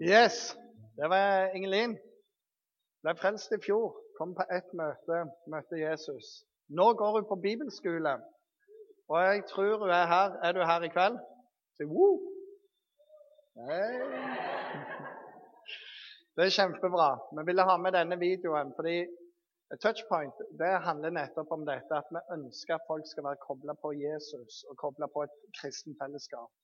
Yes, 0.00 0.56
det 0.96 1.08
var 1.10 1.50
Ingelin. 1.56 1.96
Ble 3.02 3.14
frelst 3.18 3.50
i 3.50 3.58
fjor. 3.58 3.96
Kom 4.18 4.30
på 4.38 4.44
ett 4.54 4.68
møte, 4.78 5.16
møtte 5.50 5.78
Jesus. 5.80 6.26
Nå 6.70 6.92
går 7.00 7.16
hun 7.16 7.24
på 7.26 7.38
bibelskole. 7.42 8.12
Og 9.10 9.16
jeg 9.24 9.42
tror 9.50 9.80
hun 9.80 9.90
er 9.90 10.06
her. 10.06 10.36
Er 10.46 10.52
du 10.54 10.60
her 10.62 10.86
i 10.86 10.90
kveld? 10.94 11.16
Så! 11.80 12.06
Hei. 13.58 13.88
Det 16.36 16.46
er 16.46 16.54
kjempebra. 16.58 17.08
Vi 17.38 17.44
ville 17.48 17.66
ha 17.66 17.74
med 17.82 17.96
denne 17.98 18.18
videoen 18.20 18.70
fordi 18.76 19.00
Touchpoint 19.82 20.44
det 20.60 20.70
handler 20.86 21.16
nettopp 21.16 21.50
om 21.56 21.64
dette 21.66 21.98
at 21.98 22.12
vi 22.14 22.22
ønsker 22.36 22.76
at 22.76 22.86
folk 22.86 23.10
skal 23.10 23.26
være 23.26 23.42
kobla 23.48 23.74
på 23.82 23.90
Jesus 23.98 24.62
og 24.70 24.78
kobla 24.84 25.10
på 25.10 25.26
et 25.26 25.34
kristent 25.58 25.98
fellesskap. 25.98 26.54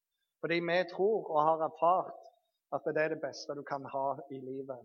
Fordi 0.40 0.60
vi 0.70 0.78
tror 0.94 1.34
og 1.34 1.42
har 1.48 1.66
erfart 1.66 2.30
at 2.74 2.86
det 2.90 3.02
er 3.02 3.14
det 3.14 3.22
beste 3.22 3.54
du 3.54 3.62
kan 3.62 3.84
ha 3.92 4.06
i 4.30 4.40
livet. 4.42 4.82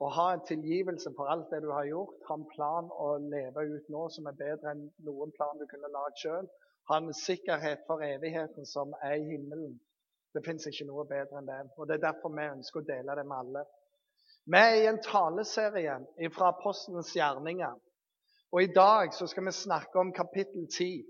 Å 0.00 0.08
ha 0.16 0.26
en 0.32 0.44
tilgivelse 0.48 1.12
for 1.16 1.28
alt 1.28 1.50
det 1.52 1.60
du 1.62 1.68
har 1.74 1.84
gjort, 1.84 2.16
ha 2.28 2.36
en 2.38 2.46
plan 2.54 2.88
å 3.04 3.10
leve 3.20 3.66
ut 3.68 3.90
nå 3.92 4.06
som 4.14 4.30
er 4.30 4.38
bedre 4.38 4.72
enn 4.72 4.86
noen 5.06 5.32
plan 5.36 5.60
du 5.60 5.66
kunne 5.68 5.92
lagd 5.92 6.22
sjøl. 6.22 6.48
Ha 6.88 6.98
en 6.98 7.12
sikkerhet 7.14 7.84
for 7.86 8.02
evigheten 8.02 8.66
som 8.66 8.94
er 9.04 9.18
i 9.18 9.28
himmelen. 9.28 9.76
Det 10.34 10.42
fins 10.46 10.64
ikke 10.66 10.88
noe 10.88 11.04
bedre 11.10 11.38
enn 11.38 11.50
det. 11.50 11.60
Og 11.76 11.86
Det 11.86 11.98
er 11.98 12.06
derfor 12.06 12.32
vi 12.32 12.48
ønsker 12.48 12.80
å 12.80 12.88
dele 12.88 13.16
det 13.18 13.26
med 13.28 13.36
alle. 13.44 13.64
Vi 14.50 14.58
er 14.58 14.76
i 14.80 14.88
en 14.88 15.02
taleserie 15.04 15.98
fra 16.34 16.48
Apostelens 16.54 17.12
gjerninger. 17.14 17.76
Og 18.50 18.62
I 18.62 18.72
dag 18.74 19.12
så 19.14 19.28
skal 19.30 19.46
vi 19.46 19.54
snakke 19.54 20.00
om 20.00 20.14
kapittel 20.16 20.64
10. 20.64 21.04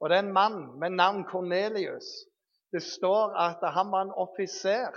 Og 0.00 0.08
Det 0.08 0.16
er 0.16 0.24
en 0.24 0.32
mann 0.32 0.78
med 0.80 0.96
navn 0.96 1.26
Kornelius 1.28 2.08
det 2.74 2.82
står 2.82 3.34
at 3.38 3.62
han 3.76 3.90
var 3.94 4.06
en 4.06 4.16
offiser, 4.24 4.94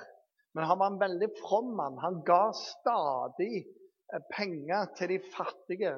men 0.56 0.66
han 0.66 0.80
var 0.82 0.92
en 0.92 1.02
veldig 1.02 1.30
from 1.40 1.74
mann. 1.78 1.98
Han 2.02 2.24
ga 2.26 2.50
stadig 2.58 3.66
eh, 4.14 4.24
penger 4.34 4.88
til 4.98 5.14
de 5.14 5.20
fattige 5.36 5.94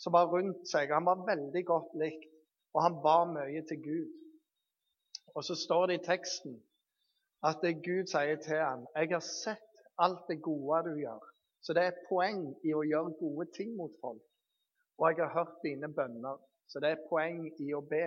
som 0.00 0.16
var 0.16 0.30
rundt 0.32 0.66
seg. 0.68 0.90
Han 0.90 1.06
var 1.06 1.26
veldig 1.28 1.62
godt 1.68 1.94
likt, 2.02 2.26
og 2.74 2.82
han 2.86 2.98
ba 3.04 3.18
mye 3.30 3.62
til 3.68 3.82
Gud. 3.84 4.08
Og 5.34 5.46
så 5.46 5.54
står 5.54 5.86
det 5.86 6.00
i 6.00 6.06
teksten 6.08 6.56
at 7.46 7.62
Gud 7.84 8.10
sier 8.10 8.36
til 8.36 8.58
ham, 8.58 8.86
'Jeg 8.94 9.08
har 9.10 9.24
sett 9.24 9.84
alt 9.98 10.26
det 10.28 10.42
gode 10.42 10.82
du 10.88 10.96
gjør.' 10.98 11.30
Så 11.62 11.72
det 11.72 11.82
er 11.82 11.92
et 11.92 12.06
poeng 12.08 12.42
i 12.64 12.72
å 12.72 12.82
gjøre 12.82 13.18
gode 13.20 13.46
ting 13.56 13.76
mot 13.76 13.92
folk. 14.00 14.22
Og 14.98 15.08
jeg 15.08 15.20
har 15.20 15.32
hørt 15.38 15.62
dine 15.64 15.88
bønner. 15.94 16.36
Så 16.68 16.80
det 16.80 16.88
er 16.88 16.96
et 16.96 17.08
poeng 17.10 17.46
i 17.60 17.72
å 17.76 17.80
be. 17.80 18.06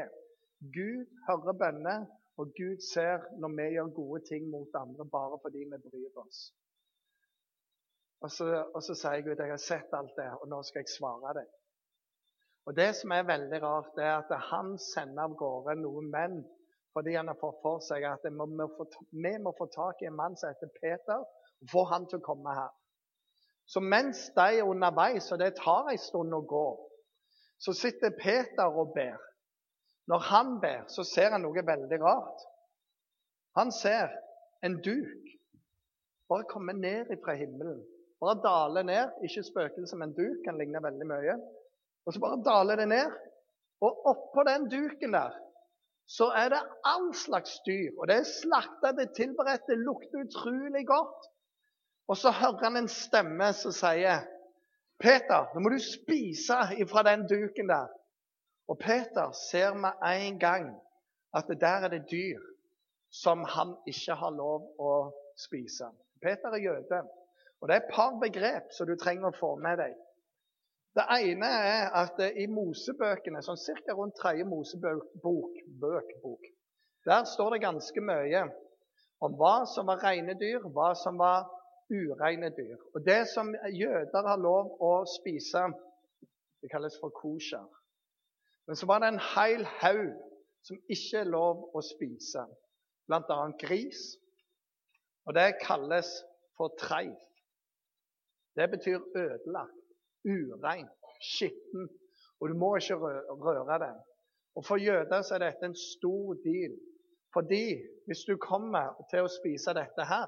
Gud 0.73 1.05
hører 1.27 1.57
bønner, 1.61 2.05
og 2.37 2.53
Gud 2.57 2.81
ser 2.93 3.25
når 3.41 3.51
vi 3.57 3.65
gjør 3.75 3.95
gode 3.95 4.21
ting 4.29 4.49
mot 4.49 4.77
andre 4.79 5.05
bare 5.15 5.39
fordi 5.43 5.65
vi 5.71 5.81
bryr 5.85 6.21
oss. 6.25 6.39
Og 8.23 8.31
så, 8.31 8.47
og 8.75 8.81
så 8.83 8.95
sier 8.95 9.21
Gud 9.25 9.41
jeg 9.41 9.51
har 9.51 9.61
sett 9.61 9.93
alt 9.93 10.15
det, 10.17 10.29
og 10.41 10.47
nå 10.49 10.61
skal 10.63 10.81
jeg 10.81 10.95
svare 10.95 11.33
deg. 11.39 11.49
Og 12.65 12.75
Det 12.75 12.89
som 12.95 13.11
er 13.11 13.27
veldig 13.27 13.59
rart, 13.63 13.91
det 13.97 14.05
er 14.07 14.21
at 14.21 14.31
han 14.49 14.77
sender 14.79 15.25
av 15.27 15.35
gårde 15.39 15.75
noen 15.81 16.11
menn 16.11 16.43
fordi 16.93 17.15
han 17.17 17.27
har 17.27 17.37
fått 17.41 17.57
for 17.63 17.81
seg 17.81 18.05
at 18.05 18.25
må, 18.31 18.45
må 18.45 18.67
få, 18.77 18.85
vi 19.11 19.31
må 19.41 19.51
få 19.57 19.65
tak 19.73 20.01
i 20.01 20.07
en 20.07 20.17
mann 20.17 20.35
som 20.37 20.51
heter 20.51 20.69
Peter, 20.77 21.23
og 21.61 21.71
få 21.71 21.83
han 21.89 22.05
til 22.05 22.19
å 22.21 22.25
komme 22.27 22.53
her. 22.53 22.69
Så 23.65 23.81
mens 23.81 24.27
de 24.35 24.59
er 24.59 24.69
underveis, 24.69 25.31
og 25.33 25.39
det 25.41 25.55
tar 25.57 25.89
en 25.89 26.01
stund 26.03 26.37
å 26.37 26.43
gå, 26.45 26.67
så 27.57 27.73
sitter 27.73 28.13
Peter 28.19 28.69
og 28.69 28.93
ber. 28.93 29.17
Når 30.07 30.25
han 30.29 30.57
ber, 30.61 30.83
så 30.91 31.05
ser 31.07 31.31
han 31.31 31.45
noe 31.45 31.63
veldig 31.65 31.99
rart. 32.01 32.43
Han 33.59 33.71
ser 33.71 34.11
en 34.65 34.79
duk 34.83 35.33
bare 36.29 36.47
komme 36.49 36.73
ned 36.73 37.11
fra 37.23 37.35
himmelen. 37.37 37.81
Bare 38.21 38.39
dale 38.41 38.83
ned. 38.87 39.11
Ikke 39.27 39.43
spøkelse, 39.43 39.97
men 39.99 40.15
duk. 40.17 40.41
han 40.47 40.57
ligner 40.57 40.81
veldig 40.81 41.07
mye. 41.07 41.35
Og 42.05 42.13
så 42.13 42.21
bare 42.23 42.43
daler 42.45 42.79
det 42.81 42.87
ned. 42.89 43.17
Og 43.83 44.07
oppå 44.11 44.45
den 44.47 44.69
duken 44.71 45.13
der 45.13 45.35
så 46.07 46.25
er 46.35 46.49
det 46.51 46.59
all 46.83 47.13
slags 47.15 47.59
dyr. 47.67 47.91
Og 47.99 48.07
det 48.07 48.15
er 48.19 48.27
slakta, 48.27 48.91
det 48.91 49.05
er 49.05 49.13
tilberedt, 49.15 49.67
det 49.69 49.77
lukter 49.79 50.25
utrolig 50.25 50.83
godt. 50.87 51.29
Og 52.11 52.17
så 52.19 52.31
hører 52.31 52.63
han 52.63 52.77
en 52.77 52.89
stemme 52.91 53.53
som 53.55 53.71
sier, 53.71 54.25
'Peter, 54.99 55.47
nå 55.53 55.63
må 55.63 55.71
du 55.71 55.79
spise 55.79 56.57
ifra 56.83 57.03
den 57.07 57.23
duken 57.27 57.71
der.' 57.71 57.91
Og 58.67 58.79
Peter 58.79 59.31
ser 59.49 59.73
med 59.73 59.91
en 60.07 60.39
gang 60.39 60.69
at 61.33 61.49
der 61.61 61.85
er 61.85 61.87
det 61.87 62.05
dyr 62.11 62.39
som 63.11 63.43
han 63.43 63.75
ikke 63.87 64.15
har 64.15 64.31
lov 64.33 64.69
å 64.79 64.93
spise. 65.37 65.89
Peter 66.21 66.55
er 66.55 66.63
jøde. 66.63 67.03
Og 67.61 67.67
Det 67.67 67.75
er 67.75 67.81
et 67.81 67.93
par 67.95 68.17
begrep 68.19 68.71
som 68.75 68.87
du 68.87 68.95
trenger 68.99 69.29
å 69.29 69.37
få 69.39 69.55
med 69.55 69.77
deg. 69.79 69.93
Det 70.93 71.05
ene 71.15 71.47
er 71.47 71.93
at 71.97 72.19
i 72.37 72.45
Mosebøkene, 72.47 73.41
sånn 73.41 73.57
ca. 73.57 73.93
rundt 73.97 74.17
tredje 74.19 74.45
Mosebok, 74.45 75.55
bøk, 75.81 76.11
bok, 76.21 76.49
der 77.05 77.23
står 77.25 77.55
det 77.55 77.63
ganske 77.63 78.01
mye 78.01 78.43
om 79.23 79.33
hva 79.39 79.63
som 79.65 79.87
var 79.87 80.03
rene 80.03 80.35
dyr, 80.39 80.67
hva 80.75 80.93
som 80.95 81.17
var 81.17 81.47
ureine 81.89 82.51
dyr. 82.55 82.77
Og 82.93 83.05
Det 83.05 83.27
som 83.27 83.55
jøder 83.73 84.27
har 84.27 84.37
lov 84.37 84.75
å 84.81 84.93
spise, 85.09 85.65
det 86.61 86.71
kalles 86.71 86.99
for 87.01 87.09
kosher. 87.09 87.65
Men 88.67 88.75
så 88.75 88.85
var 88.85 88.99
det 88.99 89.07
en 89.07 89.23
hel 89.35 89.65
haug 89.65 90.13
som 90.63 90.79
ikke 90.89 91.19
er 91.19 91.31
lov 91.31 91.65
å 91.75 91.81
spise, 91.83 92.45
bl.a. 93.07 93.39
gris. 93.59 94.03
Og 95.27 95.35
det 95.35 95.59
kalles 95.63 96.09
for 96.57 96.75
treif. 96.79 97.19
Det 98.55 98.69
betyr 98.71 99.01
ødelagt, 99.17 99.83
urein, 100.23 100.87
skitten. 101.19 101.89
Og 102.39 102.49
du 102.49 102.55
må 102.59 102.75
ikke 102.77 102.99
røre 102.99 103.79
det. 103.83 103.93
Og 104.55 104.65
For 104.65 104.77
jøder 104.77 105.21
så 105.21 105.35
er 105.35 105.47
dette 105.47 105.65
en 105.65 105.75
stor 105.75 106.37
deal. 106.45 106.75
Fordi 107.33 107.81
hvis 108.05 108.23
du 108.27 108.37
kommer 108.37 108.93
til 109.09 109.25
å 109.25 109.31
spise 109.31 109.73
dette 109.73 110.05
her, 110.05 110.27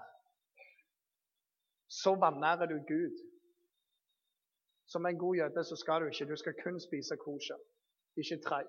så 1.88 2.16
vanærer 2.18 2.72
du 2.72 2.80
Gud. 2.90 3.20
Som 4.90 5.06
en 5.06 5.18
god 5.18 5.36
jøde 5.36 5.64
så 5.64 5.78
skal 5.78 6.02
du 6.02 6.10
ikke. 6.10 6.28
Du 6.32 6.36
skal 6.36 6.58
kun 6.64 6.80
spise 6.82 7.18
kosher 7.22 7.62
ikke 8.18 8.42
tre. 8.48 8.64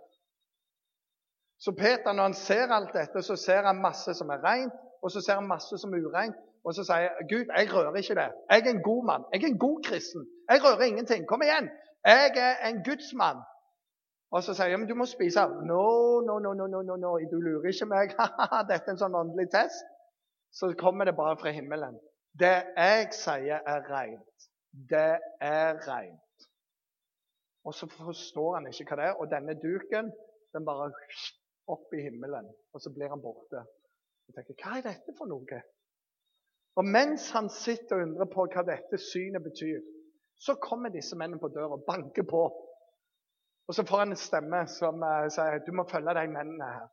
Så 1.59 1.73
Peter, 1.73 2.13
når 2.13 2.23
han 2.23 2.35
ser 2.35 2.73
alt 2.79 2.93
dette, 2.95 3.23
så 3.23 3.37
ser 3.37 3.63
han 3.63 3.81
masse 3.81 4.15
som 4.15 4.29
er 4.29 4.43
rent, 4.45 4.77
og 5.03 5.11
så 5.11 5.21
ser 5.25 5.41
han 5.41 5.49
masse 5.49 5.79
som 5.79 5.95
er 5.95 6.05
ureint. 6.07 6.37
Og 6.67 6.75
så 6.75 6.83
sier 6.85 7.13
han, 7.15 7.29
Gud, 7.31 7.47
jeg 7.57 7.69
rører 7.75 7.97
ikke 8.01 8.15
det. 8.19 8.31
Jeg 8.51 8.63
er 8.67 8.71
en 8.71 8.83
god 8.83 9.03
mann. 9.11 9.25
Jeg 9.33 9.43
er 9.43 9.53
en 9.55 9.59
god 9.59 9.79
kristen. 9.89 10.23
Jeg 10.51 10.65
rører 10.65 10.89
ingenting. 10.91 11.27
Kom 11.31 11.43
igjen! 11.43 11.69
Jeg 12.07 12.33
er 12.37 12.69
en 12.69 12.81
gudsmann. 12.89 13.41
Og 14.35 14.43
så 14.43 14.55
sier 14.55 14.73
jeg, 14.73 14.79
men 14.81 14.89
du 14.89 14.95
må 14.99 15.07
spise. 15.07 15.45
No, 15.71 15.85
no, 16.27 16.39
no, 16.43 16.53
no, 16.59 16.67
no, 16.89 16.97
no. 17.05 17.13
Du 17.31 17.39
lurer 17.47 17.71
ikke 17.71 17.87
meg. 17.93 18.17
Dette 18.71 18.91
er 18.91 18.97
en 18.97 19.03
sånn 19.03 19.15
åndelig 19.15 19.47
test. 19.55 19.87
Så 20.59 20.73
kommer 20.81 21.07
det 21.07 21.15
bare 21.19 21.39
fra 21.39 21.55
himmelen. 21.55 21.99
Det 22.41 22.57
jeg 22.75 23.09
sier, 23.15 23.63
er 23.63 23.87
rent. 23.91 24.49
Det 24.91 25.13
er 25.41 25.79
rent. 25.87 26.26
Og 27.67 27.75
så 27.75 27.89
forstår 27.91 28.61
han 28.61 28.69
ikke 28.71 28.87
hva 28.93 28.99
det 29.01 29.09
er. 29.11 29.17
Og 29.21 29.31
denne 29.31 29.57
duken 29.59 30.13
den 30.55 30.67
bare 30.67 30.91
opp 31.67 31.95
i 31.95 32.03
himmelen, 32.05 32.47
og 32.73 32.81
så 32.81 32.93
blir 32.95 33.11
han 33.11 33.23
borte. 33.23 33.65
Jeg 34.27 34.37
tenker, 34.37 34.59
Hva 34.63 34.79
er 34.79 34.87
dette 34.87 35.15
for 35.19 35.31
noe? 35.31 35.61
Og 36.77 36.85
Mens 36.85 37.31
han 37.35 37.49
sitter 37.51 37.97
og 37.97 38.07
undrer 38.07 38.31
på 38.31 38.47
hva 38.53 38.63
dette 38.67 38.99
synet 39.01 39.43
betyr, 39.43 39.83
så 40.37 40.57
kommer 40.61 40.93
disse 40.93 41.17
mennene 41.17 41.41
på 41.41 41.51
døra 41.55 41.79
og 41.79 41.85
banker 41.89 42.27
på. 42.29 42.43
Og 43.67 43.75
Så 43.75 43.87
får 43.87 44.05
han 44.05 44.15
en 44.15 44.21
stemme 44.21 44.61
som 44.71 45.03
uh, 45.03 45.27
sier 45.33 45.65
du 45.67 45.73
må 45.75 45.87
følge 45.91 46.15
de 46.15 46.27
mennene 46.31 46.69
her. 46.71 46.89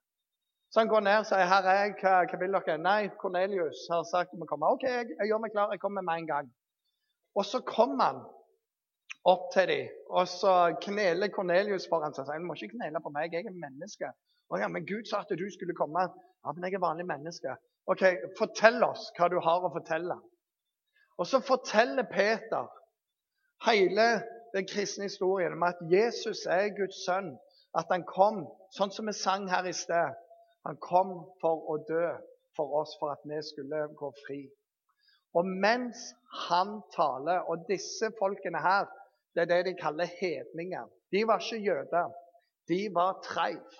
Så 0.74 0.82
han 0.82 0.90
går 0.90 1.04
ned 1.06 1.20
og 1.22 1.28
sier 1.30 1.46
her 1.46 1.68
er 1.70 1.82
jeg, 1.84 1.98
hva 2.02 2.40
vil 2.42 2.56
dere? 2.58 2.78
Nei, 2.82 3.02
Cornelius 3.22 3.84
har 3.94 4.08
sagt 4.10 4.32
du 4.34 4.40
må 4.42 4.48
komme. 4.50 4.72
OK, 4.74 4.88
jeg, 4.88 5.12
jeg 5.20 5.30
gjør 5.30 5.44
meg 5.44 5.54
klar. 5.54 5.76
Jeg 5.76 5.84
kommer 5.84 6.02
med 6.02 6.24
en 6.24 6.32
gang. 6.32 6.50
Og 7.38 7.46
så 7.46 7.62
kommer 7.68 8.10
han 8.10 8.24
opp 9.30 9.52
til 9.54 9.68
dem. 9.68 9.90
Og 10.10 10.28
så 10.28 10.76
kneler 10.82 11.32
Kornelius 11.34 11.88
foran 11.90 12.16
seg 12.16 12.28
og 12.28 12.44
du 12.44 12.48
må 12.48 12.58
ikke 12.58 12.76
knele 12.76 13.02
på 13.04 13.12
meg, 13.14 13.34
jeg 13.34 13.48
er 13.48 13.56
menneske. 13.56 14.12
Å 14.52 14.60
ja, 14.60 14.70
men 14.70 14.86
Gud 14.86 15.08
sa 15.10 15.24
at 15.24 15.32
du 15.38 15.46
skulle 15.52 15.76
komme. 15.78 16.06
Ja, 16.44 16.52
men 16.52 16.68
jeg 16.68 16.78
er 16.78 16.84
vanlig 16.84 17.08
menneske. 17.10 17.56
Ok, 17.90 18.04
Fortell 18.38 18.84
oss 18.86 19.10
hva 19.18 19.30
du 19.32 19.40
har 19.44 19.64
å 19.64 19.72
fortelle. 19.74 20.18
Og 21.18 21.28
så 21.30 21.40
forteller 21.46 22.08
Peter 22.10 22.68
hele 23.68 24.08
den 24.54 24.68
kristne 24.70 25.08
historien 25.08 25.56
om 25.56 25.66
at 25.68 25.80
Jesus 25.92 26.46
er 26.50 26.74
Guds 26.78 27.04
sønn. 27.06 27.34
At 27.74 27.90
han 27.90 28.04
kom, 28.06 28.44
sånn 28.76 28.92
som 28.94 29.10
vi 29.10 29.16
sang 29.18 29.48
her 29.50 29.66
i 29.66 29.74
sted. 29.74 30.14
Han 30.68 30.78
kom 30.84 31.16
for 31.42 31.64
å 31.74 31.80
dø 31.88 32.12
for 32.58 32.76
oss, 32.82 32.94
for 33.00 33.14
at 33.16 33.24
vi 33.26 33.40
skulle 33.42 33.88
gå 33.98 34.12
fri. 34.26 34.44
Og 35.34 35.48
mens 35.50 36.12
han 36.48 36.82
taler, 36.94 37.42
og 37.50 37.66
disse 37.70 38.12
folkene 38.20 38.62
her 38.62 38.86
det 39.34 39.42
er 39.42 39.50
det 39.50 39.66
de 39.66 39.74
kaller 39.80 40.10
hedninger. 40.20 40.86
De 41.12 41.24
var 41.28 41.42
ikke 41.42 41.64
jøder. 41.66 42.12
De 42.70 42.82
var 42.94 43.20
treif. 43.26 43.80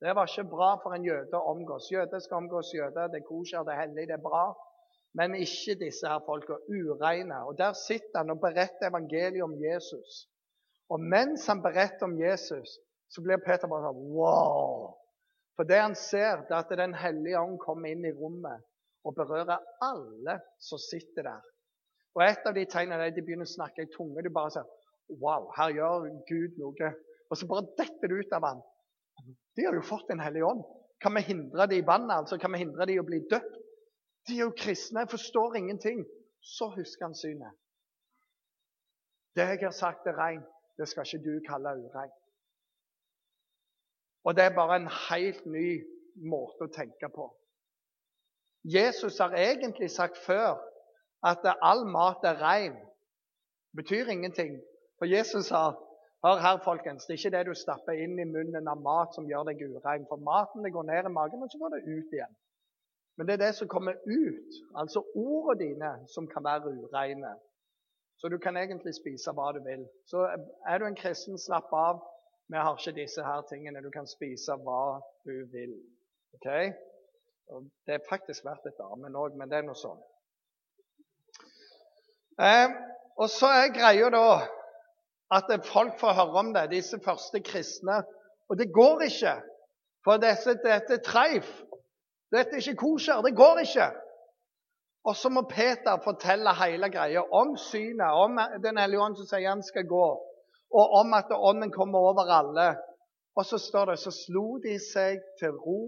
Det 0.00 0.12
var 0.16 0.28
ikke 0.28 0.50
bra 0.50 0.74
for 0.82 0.94
en 0.94 1.06
jøde 1.06 1.38
å 1.38 1.50
omgås. 1.54 1.88
Jøder 1.92 2.20
skal 2.20 2.42
omgås 2.42 2.74
jøder. 2.76 3.08
Det 3.08 3.22
er 3.22 3.28
kosher, 3.28 3.64
det 3.64 3.72
er 3.74 3.82
hellig, 3.86 4.08
det 4.10 4.18
er 4.18 4.28
bra. 4.30 4.46
men 5.14 5.36
ikke 5.38 5.76
disse 5.78 6.08
her 6.10 6.22
folka. 6.26 6.56
Ureine. 6.68 7.36
Og 7.46 7.58
Der 7.58 7.72
sitter 7.72 8.18
han 8.18 8.30
og 8.30 8.40
beretter 8.40 8.88
evangeliet 8.88 9.42
om 9.42 9.54
Jesus. 9.62 10.26
Og 10.90 11.00
mens 11.00 11.46
han 11.46 11.62
beretter 11.62 12.04
om 12.04 12.18
Jesus, 12.18 12.68
så 13.08 13.22
blir 13.22 13.42
Peter 13.46 13.70
bare 13.70 13.88
sånn 13.88 14.02
Wow! 14.18 14.94
For 15.54 15.68
det 15.70 15.78
han 15.78 15.94
ser, 15.94 16.42
det 16.48 16.50
er 16.50 16.64
at 16.64 16.78
Den 16.78 16.96
hellige 16.98 17.40
ånd 17.40 17.60
kommer 17.62 17.92
inn 17.92 18.04
i 18.04 18.12
rommet 18.12 18.66
og 19.04 19.14
berører 19.14 19.62
alle 19.84 20.40
som 20.58 20.80
sitter 20.82 21.28
der. 21.28 21.42
Og 22.14 22.22
Et 22.22 22.46
av 22.46 22.54
de 22.54 22.64
tegnene 22.70 23.02
er 23.02 23.10
at 23.10 23.16
de 23.16 23.22
begynner 23.26 23.48
å 23.48 23.54
snakke 23.54 23.84
i 23.84 23.90
tunge. 23.94 24.22
Du 24.22 24.30
bare 24.30 24.52
sier 24.54 24.70
Wow, 25.20 25.50
her 25.56 25.74
gjør 25.76 26.06
Gud 26.28 26.56
noe. 26.60 26.92
Og 27.28 27.36
så 27.36 27.48
bare 27.50 27.66
detter 27.76 28.08
det 28.08 28.22
ut 28.24 28.32
av 28.32 28.46
ham. 28.46 28.62
De 29.56 29.66
har 29.66 29.76
jo 29.76 29.84
fått 29.84 30.08
Den 30.08 30.22
hellige 30.22 30.46
ånd. 30.46 30.64
Kan 31.02 31.14
vi 31.18 31.24
hindre 31.26 31.66
dem 31.66 31.82
i 31.82 31.86
vannet? 31.86 32.16
altså 32.16 32.38
Kan 32.38 32.54
vi 32.54 32.62
hindre 32.62 32.86
dem 32.86 32.96
i 32.96 33.02
å 33.02 33.06
bli 33.06 33.20
døpt? 33.30 33.58
De 34.28 34.38
er 34.38 34.46
jo 34.46 34.56
kristne, 34.56 35.04
forstår 35.10 35.58
ingenting. 35.60 36.04
Så 36.40 36.70
husker 36.72 37.04
han 37.04 37.16
synet. 37.16 37.52
Det 39.36 39.44
jeg 39.48 39.64
har 39.64 39.74
sagt 39.74 40.06
er 40.06 40.16
reint, 40.16 40.46
det 40.78 40.88
skal 40.88 41.04
ikke 41.04 41.24
du 41.24 41.40
kalle 41.48 41.74
ureint. 41.82 42.20
Og 44.24 44.36
det 44.36 44.44
er 44.44 44.56
bare 44.56 44.76
en 44.80 44.88
helt 45.10 45.44
ny 45.46 45.82
måte 46.30 46.64
å 46.64 46.72
tenke 46.72 47.10
på. 47.12 47.26
Jesus 48.64 49.18
har 49.20 49.34
egentlig 49.36 49.90
sagt 49.92 50.16
før 50.24 50.56
at 51.24 51.46
all 51.62 51.84
mat 51.88 52.24
er 52.30 52.40
ren. 52.42 52.76
Betyr 53.76 54.12
ingenting. 54.12 54.60
For 54.98 55.06
Jesus 55.06 55.46
sa 55.46 55.72
Hør 56.24 56.40
her, 56.40 56.58
folkens, 56.64 57.04
det 57.04 57.12
er 57.12 57.18
ikke 57.18 57.36
det 57.36 57.46
du 57.46 57.54
stapper 57.54 57.98
inn 58.00 58.14
i 58.16 58.24
munnen 58.24 58.68
av 58.72 58.78
mat 58.80 59.12
som 59.12 59.26
gjør 59.28 59.42
deg 59.50 59.58
urein. 59.60 60.06
For 60.08 60.16
maten 60.16 60.64
det 60.64 60.70
går 60.72 60.86
ned 60.88 61.08
i 61.10 61.12
magen, 61.12 61.42
og 61.44 61.50
så 61.52 61.58
går 61.60 61.74
det 61.74 61.80
ut 61.84 62.14
igjen. 62.16 62.36
Men 63.16 63.28
det 63.28 63.34
er 63.34 63.42
det 63.42 63.50
som 63.58 63.68
kommer 63.68 63.98
ut, 64.08 64.56
altså 64.80 65.02
ordene 65.14 65.58
dine, 65.60 65.90
som 66.14 66.24
kan 66.30 66.46
være 66.48 66.72
ureine. 66.80 67.34
Så 68.16 68.30
du 68.32 68.38
kan 68.38 68.56
egentlig 68.56 68.94
spise 68.96 69.34
hva 69.36 69.50
du 69.52 69.60
vil. 69.68 69.84
Så 70.08 70.24
er 70.70 70.78
du 70.78 70.86
en 70.86 70.96
kristen, 70.96 71.36
slapp 71.38 71.68
av. 71.76 72.00
Vi 72.48 72.56
har 72.56 72.72
ikke 72.72 72.96
disse 72.96 73.20
her 73.28 73.44
tingene. 73.50 73.84
Du 73.84 73.90
kan 73.92 74.08
spise 74.08 74.56
hva 74.64 75.00
du 75.28 75.36
vil. 75.52 75.76
Ok? 76.38 76.48
Og 77.52 77.68
det 77.86 77.98
er 77.98 78.08
faktisk 78.08 78.48
verdt 78.48 78.64
et 78.72 78.80
armen 78.80 79.20
òg, 79.20 79.36
men 79.36 79.52
det 79.52 79.60
er 79.60 79.68
nå 79.68 79.76
sånn. 79.76 80.00
Eh, 82.40 82.68
og 83.18 83.30
så 83.30 83.46
er 83.46 83.74
greia 83.74 84.10
da 84.10 84.26
at 85.34 85.50
folk 85.66 85.98
får 86.00 86.16
høre 86.18 86.38
om 86.42 86.52
det, 86.54 86.70
disse 86.70 86.98
første 87.04 87.40
kristne. 87.40 88.02
Og 88.48 88.58
det 88.58 88.72
går 88.74 89.06
ikke. 89.08 89.34
For 90.04 90.20
dette, 90.20 90.56
dette 90.62 90.98
er 90.98 91.04
treif. 91.04 91.48
Dette 92.34 92.56
er 92.56 92.62
ikke 92.62 92.82
kosher. 92.82 93.22
Det 93.24 93.36
går 93.36 93.62
ikke. 93.64 93.88
Og 95.04 95.16
så 95.16 95.28
må 95.28 95.42
Peter 95.48 96.00
fortelle 96.04 96.52
hele 96.56 96.88
greia 96.92 97.22
om 97.32 97.56
synet, 97.60 98.10
om 98.24 98.38
Den 98.64 98.78
hellige 98.80 99.00
ånd 99.00 99.16
som 99.18 99.28
sier 99.28 99.50
han 99.50 99.62
skal 99.62 99.84
gå, 99.88 100.06
og 100.78 100.94
om 101.00 101.12
at 101.14 101.32
ånden 101.34 101.72
kommer 101.72 101.98
over 101.98 102.30
alle. 102.38 102.68
Og 103.36 103.44
så 103.44 103.58
står 103.58 103.92
det 103.92 103.98
så 104.00 104.12
slo 104.14 104.58
de 104.64 104.78
seg 104.80 105.20
til 105.40 105.56
ro 105.66 105.80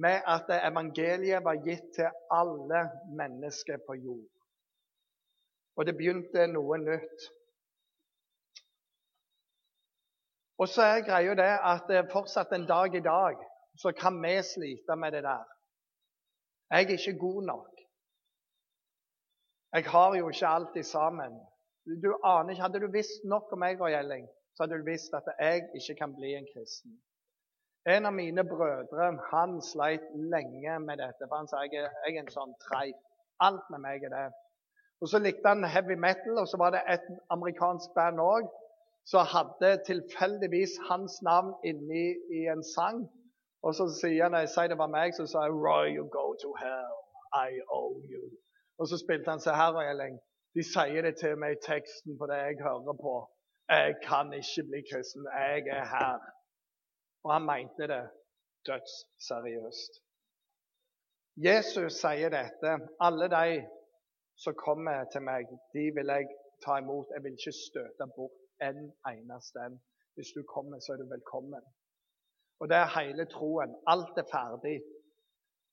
med 0.00 0.24
at 0.26 0.48
evangeliet 0.62 1.44
var 1.44 1.60
gitt 1.66 1.90
til 1.96 2.08
alle 2.32 2.86
mennesker 3.18 3.82
på 3.86 3.98
jord. 4.00 4.33
Og 5.76 5.86
det 5.86 5.96
begynte 5.98 6.46
noe 6.52 6.78
nytt. 6.78 7.26
Og 10.62 10.68
så 10.70 10.86
er 10.86 11.06
greia 11.06 11.34
det 11.34 11.50
at 11.72 12.12
fortsatt 12.12 12.52
en 12.54 12.66
dag 12.66 12.94
i 12.94 13.02
dag 13.02 13.40
så 13.82 13.92
kan 13.92 14.20
vi 14.22 14.36
slite 14.42 14.96
med 14.96 15.12
det 15.12 15.22
der. 15.22 15.44
Jeg 16.70 16.84
er 16.84 16.90
ikke 16.98 17.18
god 17.18 17.42
nok. 17.42 17.70
Jeg 19.74 19.84
har 19.84 20.14
jo 20.16 20.28
ikke 20.28 20.46
alltid 20.46 20.82
sammen. 20.82 21.32
Du 22.04 22.10
aner 22.24 22.50
ikke, 22.50 22.62
Hadde 22.62 22.80
du 22.80 22.90
visst 22.90 23.24
nok 23.24 23.52
om 23.52 23.58
meg, 23.58 23.80
Roy 23.80 23.92
Elling, 23.92 24.28
så 24.54 24.62
hadde 24.62 24.78
du 24.78 24.86
visst 24.86 25.14
at 25.14 25.26
jeg 25.38 25.66
ikke 25.74 25.98
kan 25.98 26.14
bli 26.14 26.30
en 26.34 26.46
kristen. 26.54 26.94
En 27.86 28.06
av 28.06 28.14
mine 28.16 28.44
brødre 28.48 29.10
han 29.32 29.58
sleit 29.62 30.06
lenge 30.14 30.78
med 30.80 30.96
dette. 31.02 31.28
for 31.28 31.36
Han 31.36 31.48
sa 31.48 31.64
jeg, 31.66 31.72
jeg 31.74 32.16
er 32.16 32.20
en 32.22 32.32
sånn 32.32 32.54
treig. 32.62 32.94
Alt 33.40 33.66
med 33.70 33.82
meg 33.84 34.06
er 34.06 34.14
det. 34.14 34.28
Og 35.04 35.08
Så 35.12 35.18
likte 35.18 35.48
han 35.48 35.64
heavy 35.76 35.96
metal, 36.06 36.38
og 36.42 36.46
så 36.48 36.56
var 36.56 36.70
det 36.74 36.80
et 36.94 37.08
amerikansk 37.34 37.88
band 37.96 38.22
òg 38.24 38.46
som 39.10 39.26
hadde 39.34 39.70
tilfeldigvis 39.88 40.72
hans 40.88 41.12
navn 41.28 41.50
inni 41.70 42.06
i 42.38 42.40
en 42.54 42.64
sang. 42.76 43.02
Og 43.66 43.74
så 43.78 43.84
sier 44.00 44.22
han, 44.24 44.36
jeg 44.40 44.52
sier 44.54 44.70
det 44.72 44.78
var 44.80 44.92
meg, 44.98 45.12
så 45.16 45.26
sa 45.26 45.42
jeg 45.44 45.52
'Roy, 45.52 45.86
you 45.96 46.04
go 46.20 46.26
to 46.44 46.50
hell. 46.62 46.94
I 47.48 47.50
owe 47.78 48.00
you'. 48.12 48.32
Og 48.78 48.88
så 48.88 48.96
spilte 49.04 49.30
han 49.30 49.44
seg 49.44 49.54
her, 49.60 49.80
Elling. 49.90 50.16
De 50.54 50.62
sier 50.74 51.02
det 51.06 51.14
til 51.20 51.36
meg 51.42 51.50
i 51.52 51.62
teksten 51.70 52.18
på 52.18 52.24
det 52.30 52.38
jeg 52.46 52.64
hører 52.66 52.96
på. 53.06 53.14
Jeg 53.68 53.94
kan 54.08 54.32
ikke 54.40 54.62
bli 54.68 54.80
kristen. 54.90 55.26
Jeg 55.42 55.62
er 55.78 55.86
her. 55.96 56.18
Og 57.24 57.32
han 57.34 57.46
mente 57.52 57.84
det 57.92 58.04
dødsseriøst. 58.68 59.92
Jesus 61.46 61.92
sier 62.04 62.30
dette. 62.38 62.70
Alle 63.06 63.28
de 63.36 63.66
som 64.36 64.54
kommer 64.54 65.04
til 65.12 65.22
meg, 65.22 65.50
de 65.74 65.84
vil 65.96 66.12
jeg 66.16 66.28
ta 66.64 66.78
imot. 66.82 67.12
Jeg 67.14 67.22
vil 67.24 67.36
ikke 67.38 67.56
støte 67.68 68.06
bort 68.16 68.38
en 68.68 68.80
eneste 69.12 69.66
en. 69.66 69.78
Hvis 70.14 70.34
du 70.36 70.42
kommer, 70.54 70.78
så 70.80 70.92
er 70.92 70.96
du 71.02 71.08
velkommen. 71.10 71.64
Og 72.60 72.68
det 72.70 72.76
er 72.76 72.98
hele 72.98 73.24
troen. 73.34 73.74
Alt 73.86 74.18
er 74.22 74.28
ferdig. 74.30 74.76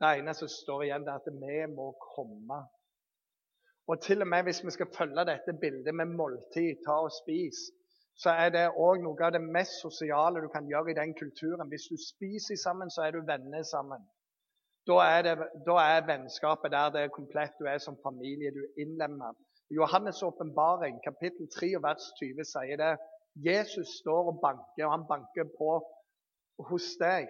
Det 0.01 0.13
ene 0.17 0.33
som 0.33 0.49
står 0.49 0.83
igjen, 0.83 1.03
det 1.05 1.13
er 1.13 1.21
at 1.21 1.33
vi 1.43 1.57
må 1.75 1.91
komme. 2.15 2.59
Og 3.87 4.01
til 4.01 4.21
og 4.21 4.27
med 4.27 4.43
hvis 4.43 4.63
vi 4.65 4.71
skal 4.71 4.93
følge 4.97 5.25
dette 5.29 5.53
bildet 5.61 5.95
med 5.95 6.05
måltid, 6.19 6.81
ta 6.85 6.95
og 7.05 7.11
spis, 7.21 7.59
så 8.23 8.29
er 8.43 8.49
det 8.55 8.63
òg 8.85 9.01
noe 9.03 9.25
av 9.25 9.33
det 9.35 9.41
mest 9.41 9.79
sosiale 9.81 10.41
du 10.43 10.49
kan 10.53 10.67
gjøre 10.69 10.91
i 10.91 10.99
den 11.01 11.13
kulturen. 11.21 11.69
Hvis 11.69 11.87
du 11.91 11.97
spiser 12.11 12.57
sammen, 12.63 12.89
så 12.89 13.05
er 13.05 13.11
du 13.11 13.21
venner 13.25 13.63
sammen. 13.63 14.01
Da 14.89 14.97
er, 15.05 15.21
det, 15.21 15.35
da 15.67 15.75
er 15.83 16.07
vennskapet 16.07 16.73
der 16.73 16.89
det 16.93 17.01
er 17.01 17.15
komplett. 17.19 17.53
Du 17.59 17.65
er 17.69 17.77
som 17.77 17.97
familie. 18.03 18.51
Du 18.55 18.61
er 18.65 18.81
innlemmet. 18.83 19.37
Johannes' 19.71 20.23
åpenbaring, 20.25 20.99
kapittel 21.03 21.47
3 21.57 21.69
vers 21.85 22.05
20, 22.19 22.43
sier 22.53 22.77
det. 22.81 22.93
Jesus 23.35 23.87
står 24.01 24.31
og 24.31 24.41
banker, 24.41 24.85
og 24.85 24.91
han 24.91 25.05
banker 25.07 25.47
på 25.59 25.71
hos 26.69 26.87
deg 26.99 27.29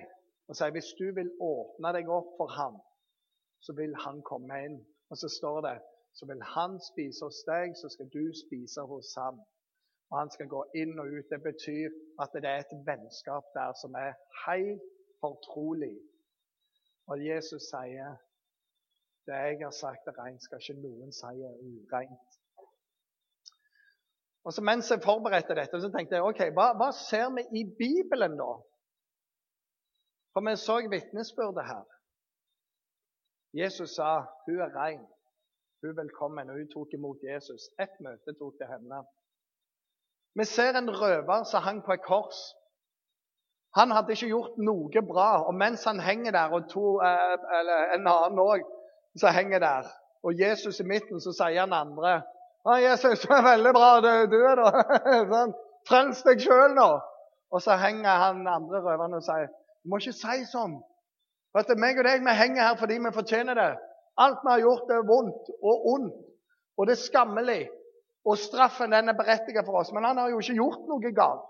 og 0.49 0.57
sier 0.57 0.73
hvis 0.75 0.89
du 0.99 1.05
vil 1.15 1.29
åpne 1.39 1.91
deg 1.95 2.09
opp 2.11 2.31
for 2.39 2.51
ham, 2.57 2.79
så 3.63 3.75
vil 3.77 3.93
han 4.05 4.23
komme 4.27 4.57
inn. 4.65 4.79
Og 5.13 5.19
så 5.21 5.29
står 5.31 5.59
det 5.67 5.77
så 6.13 6.27
vil 6.27 6.41
han 6.55 6.79
spise 6.91 7.25
hos 7.25 7.39
deg, 7.47 7.75
så 7.81 7.87
skal 7.93 8.09
du 8.15 8.23
spise 8.35 8.81
hos 8.91 9.13
ham. 9.21 9.37
Og 10.11 10.19
han 10.19 10.31
skal 10.33 10.49
gå 10.51 10.61
inn 10.81 10.99
og 10.99 11.07
ut. 11.07 11.27
Det 11.31 11.39
betyr 11.43 11.87
at 12.23 12.33
det 12.35 12.49
er 12.49 12.65
et 12.65 12.73
vennskap 12.89 13.45
der 13.55 13.71
som 13.81 13.95
er 13.95 14.17
helt 14.45 14.83
fortrolig. 15.23 15.95
Og 17.09 17.23
Jesus 17.25 17.69
sier 17.69 18.19
det 19.29 19.39
jeg 19.47 19.57
har 19.63 19.73
sagt 19.75 20.07
er 20.09 20.17
rent, 20.17 20.43
skal 20.43 20.61
ikke 20.61 20.81
noen 20.81 21.13
si 21.13 21.31
er 21.45 21.57
ureint. 21.61 22.37
Og 24.45 24.53
så 24.53 24.61
Mens 24.65 24.89
jeg 24.91 25.03
forberedte 25.05 25.55
dette, 25.55 25.81
så 25.81 25.89
tenkte 25.93 26.17
jeg 26.17 26.25
ok, 26.25 26.41
hva, 26.57 26.71
hva 26.79 26.89
ser 26.97 27.29
vi 27.35 27.45
i 27.61 27.63
Bibelen 27.77 28.37
da? 28.39 28.51
For 30.33 30.45
vi 30.47 30.55
så 30.57 30.79
vitnesbyrdet 30.89 31.67
her. 31.67 31.85
Jesus 33.53 33.97
sa 33.99 34.23
hun 34.47 34.61
er 34.65 34.71
rein, 34.75 35.03
hun 35.81 35.91
er 35.91 35.97
velkommen, 36.03 36.49
og 36.49 36.57
hun 36.57 36.69
tok 36.71 36.93
imot 36.95 37.23
Jesus. 37.25 37.67
Ett 37.83 37.99
møte 37.99 38.33
tok 38.39 38.55
til 38.57 38.69
henne. 38.71 39.03
Vi 40.39 40.45
ser 40.47 40.77
en 40.79 40.89
røver 41.01 41.43
som 41.51 41.65
hang 41.67 41.81
på 41.85 41.93
et 41.97 42.05
kors. 42.07 42.39
Han 43.75 43.91
hadde 43.95 44.15
ikke 44.15 44.31
gjort 44.31 44.57
noe 44.59 45.03
bra. 45.07 45.29
Og 45.47 45.55
mens 45.55 45.83
han 45.87 45.99
henger 45.99 46.35
der, 46.35 46.51
og 46.51 46.69
to, 46.69 46.99
eh, 46.99 47.37
eller 47.59 47.95
en 47.95 48.07
annen 48.07 48.39
òg, 48.43 48.65
som 49.19 49.33
henger 49.35 49.59
der. 49.59 49.89
Og 50.23 50.39
Jesus 50.39 50.79
i 50.79 50.87
midten, 50.87 51.21
så 51.21 51.33
sier 51.33 51.59
han 51.59 51.73
andre 51.73 52.21
ja, 52.65 52.75
'Jesus, 52.77 53.21
det 53.21 53.31
er 53.33 53.43
veldig 53.43 53.71
bra 53.73 53.87
du, 54.05 54.09
du 54.29 54.37
er 54.45 54.59
da. 54.59 54.67
Frels 55.89 56.21
deg 56.21 56.43
sjøl 56.43 56.75
nå.' 56.75 57.01
Og 57.51 57.61
så 57.61 57.75
henger 57.75 58.19
han 58.21 58.47
andre 58.47 58.81
røveren 58.85 59.17
og 59.17 59.23
sier 59.25 59.47
'Du 59.49 59.89
må 59.89 59.97
ikke 59.97 60.13
si 60.13 60.45
sånn.' 60.51 60.77
For 61.51 61.65
at 61.65 61.79
meg 61.83 61.97
og 61.99 62.05
deg 62.05 62.21
vi 62.23 62.35
henger 62.37 62.63
her 62.63 62.77
fordi 62.79 62.99
vi 63.01 63.11
fortjener 63.15 63.57
det. 63.57 63.71
Alt 64.17 64.43
vi 64.43 64.51
har 64.51 64.61
gjort, 64.61 64.91
er 64.93 65.07
vondt 65.07 65.49
og 65.63 65.87
ondt. 65.93 66.19
Og 66.77 66.87
det 66.87 66.93
er 66.95 67.01
skammelig. 67.01 67.63
Og 68.25 68.37
straffen 68.37 68.93
den 68.93 69.09
er 69.09 69.17
berettiget 69.17 69.65
for 69.65 69.81
oss. 69.81 69.91
Men 69.91 70.05
han 70.07 70.17
har 70.17 70.29
jo 70.29 70.39
ikke 70.39 70.55
gjort 70.61 70.85
noe 70.87 71.11
galt. 71.17 71.43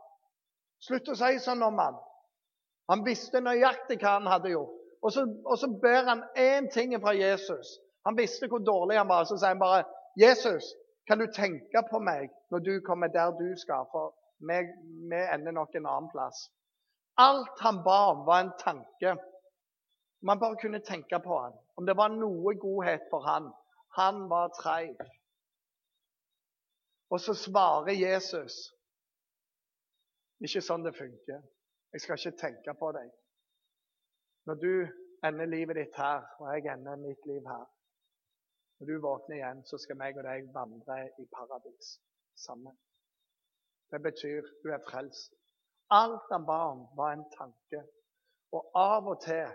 Slutt 0.81 1.11
å 1.13 1.17
si 1.19 1.35
sånn 1.43 1.61
om 1.67 1.77
han. 1.77 1.99
Han 2.91 3.05
visste 3.07 3.39
nøyaktig 3.39 3.97
hva 4.01 4.17
han 4.19 4.29
hadde 4.29 4.51
gjort. 4.53 4.77
Og 5.01 5.13
så, 5.15 5.23
og 5.45 5.57
så 5.57 5.67
ber 5.81 6.09
han 6.09 6.23
én 6.37 6.67
ting 6.73 6.93
fra 7.01 7.13
Jesus. 7.17 7.79
Han 8.05 8.17
visste 8.17 8.49
hvor 8.51 8.61
dårlig 8.65 8.99
han 8.99 9.09
var. 9.09 9.25
Så 9.25 9.37
sier 9.37 9.55
han 9.55 9.61
bare, 9.61 9.83
'Jesus, 10.19 10.63
kan 11.07 11.19
du 11.19 11.27
tenke 11.33 11.83
på 11.91 11.99
meg 11.99 12.29
når 12.51 12.59
du 12.67 12.73
kommer 12.85 13.07
der 13.07 13.31
du 13.31 13.47
skal?' 13.57 13.87
For 13.91 14.13
vi 14.49 14.57
ender 15.35 15.51
nok 15.51 15.75
en 15.75 15.85
annen 15.85 16.09
plass. 16.13 16.49
Alt 17.17 17.59
han 17.59 17.83
ba 17.83 17.99
om, 18.11 18.25
var 18.25 18.39
en 18.41 18.53
tanke. 18.59 19.15
Man 20.21 20.39
bare 20.39 20.61
kunne 20.61 20.79
tenke 20.79 21.19
på 21.19 21.39
han. 21.43 21.53
Om 21.77 21.85
det 21.85 21.97
var 21.97 22.09
noe 22.09 22.55
godhet 22.65 23.07
for 23.09 23.21
han. 23.25 23.51
Han 23.97 24.29
var 24.29 24.53
treig. 24.61 24.97
Og 27.09 27.19
så 27.19 27.33
svarer 27.33 27.93
Jesus 27.93 28.53
Ikke 30.41 30.61
sånn 30.65 30.81
det 30.81 30.95
funker. 30.97 31.41
Jeg 31.93 32.01
skal 32.01 32.17
ikke 32.17 32.37
tenke 32.37 32.73
på 32.79 32.91
deg. 32.95 33.09
Når 34.45 34.55
du 34.65 34.73
ender 35.27 35.45
livet 35.45 35.75
ditt 35.75 35.97
her, 35.97 36.23
og 36.39 36.47
jeg 36.53 36.73
ender 36.73 36.95
mitt 36.95 37.25
liv 37.31 37.47
her 37.53 37.65
Når 38.79 38.87
du 38.87 39.01
våkner 39.01 39.35
igjen, 39.35 39.59
så 39.69 39.77
skal 39.77 39.97
meg 39.97 40.17
og 40.17 40.23
deg 40.25 40.47
vandre 40.53 40.95
i 41.21 41.25
paradis 41.35 41.89
sammen. 42.45 42.77
Det 43.91 43.99
betyr 44.01 44.47
du 44.63 44.69
er 44.73 44.81
frelst. 44.87 45.35
Alt 45.91 46.31
han 46.31 46.45
ba 46.45 46.57
om, 46.71 46.87
var 46.97 47.13
en 47.13 47.27
tanke. 47.37 47.83
Og 48.51 48.71
av 48.75 49.07
og 49.07 49.21
til 49.21 49.51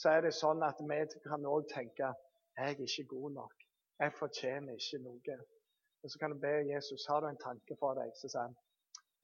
så 0.00 0.14
er 0.16 0.24
det 0.24 0.32
sånn 0.34 0.62
at 0.64 0.80
vi 0.80 1.00
kan 1.26 1.44
òg 1.54 1.68
tenke 1.74 2.08
jeg 2.56 2.76
er 2.76 2.80
ikke 2.86 3.04
god 3.08 3.30
nok. 3.32 3.54
Jeg 4.00 4.12
fortjener 4.18 4.72
ikke 4.78 5.02
noe. 5.04 5.36
Og 6.02 6.10
Så 6.10 6.18
kan 6.18 6.30
du 6.30 6.38
be 6.40 6.54
Jesus 6.72 7.06
har 7.08 7.20
du 7.20 7.26
en 7.28 7.44
tanke 7.44 7.76
for 7.80 7.94
deg. 7.94 8.10
Så 8.14 8.28
sier 8.28 8.42
han 8.42 8.56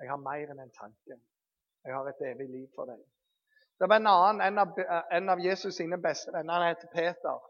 jeg 0.00 0.10
har 0.10 0.20
mer 0.22 0.52
enn 0.52 0.60
en 0.62 0.76
tanke. 0.76 1.18
Jeg 1.84 1.94
har 1.94 2.08
et 2.10 2.24
evig 2.30 2.48
liv 2.50 2.66
for 2.74 2.90
deg. 2.90 2.98
Det 3.78 3.88
var 3.88 4.00
en 4.00 4.10
annen, 4.10 4.40
en 4.42 4.58
av, 4.58 4.80
en 5.18 5.30
av 5.30 5.40
Jesus 5.40 5.76
sine 5.78 5.98
beste 6.02 6.32
venner. 6.34 6.58
Han 6.58 6.68
heter 6.68 6.90
Peter. 6.94 7.44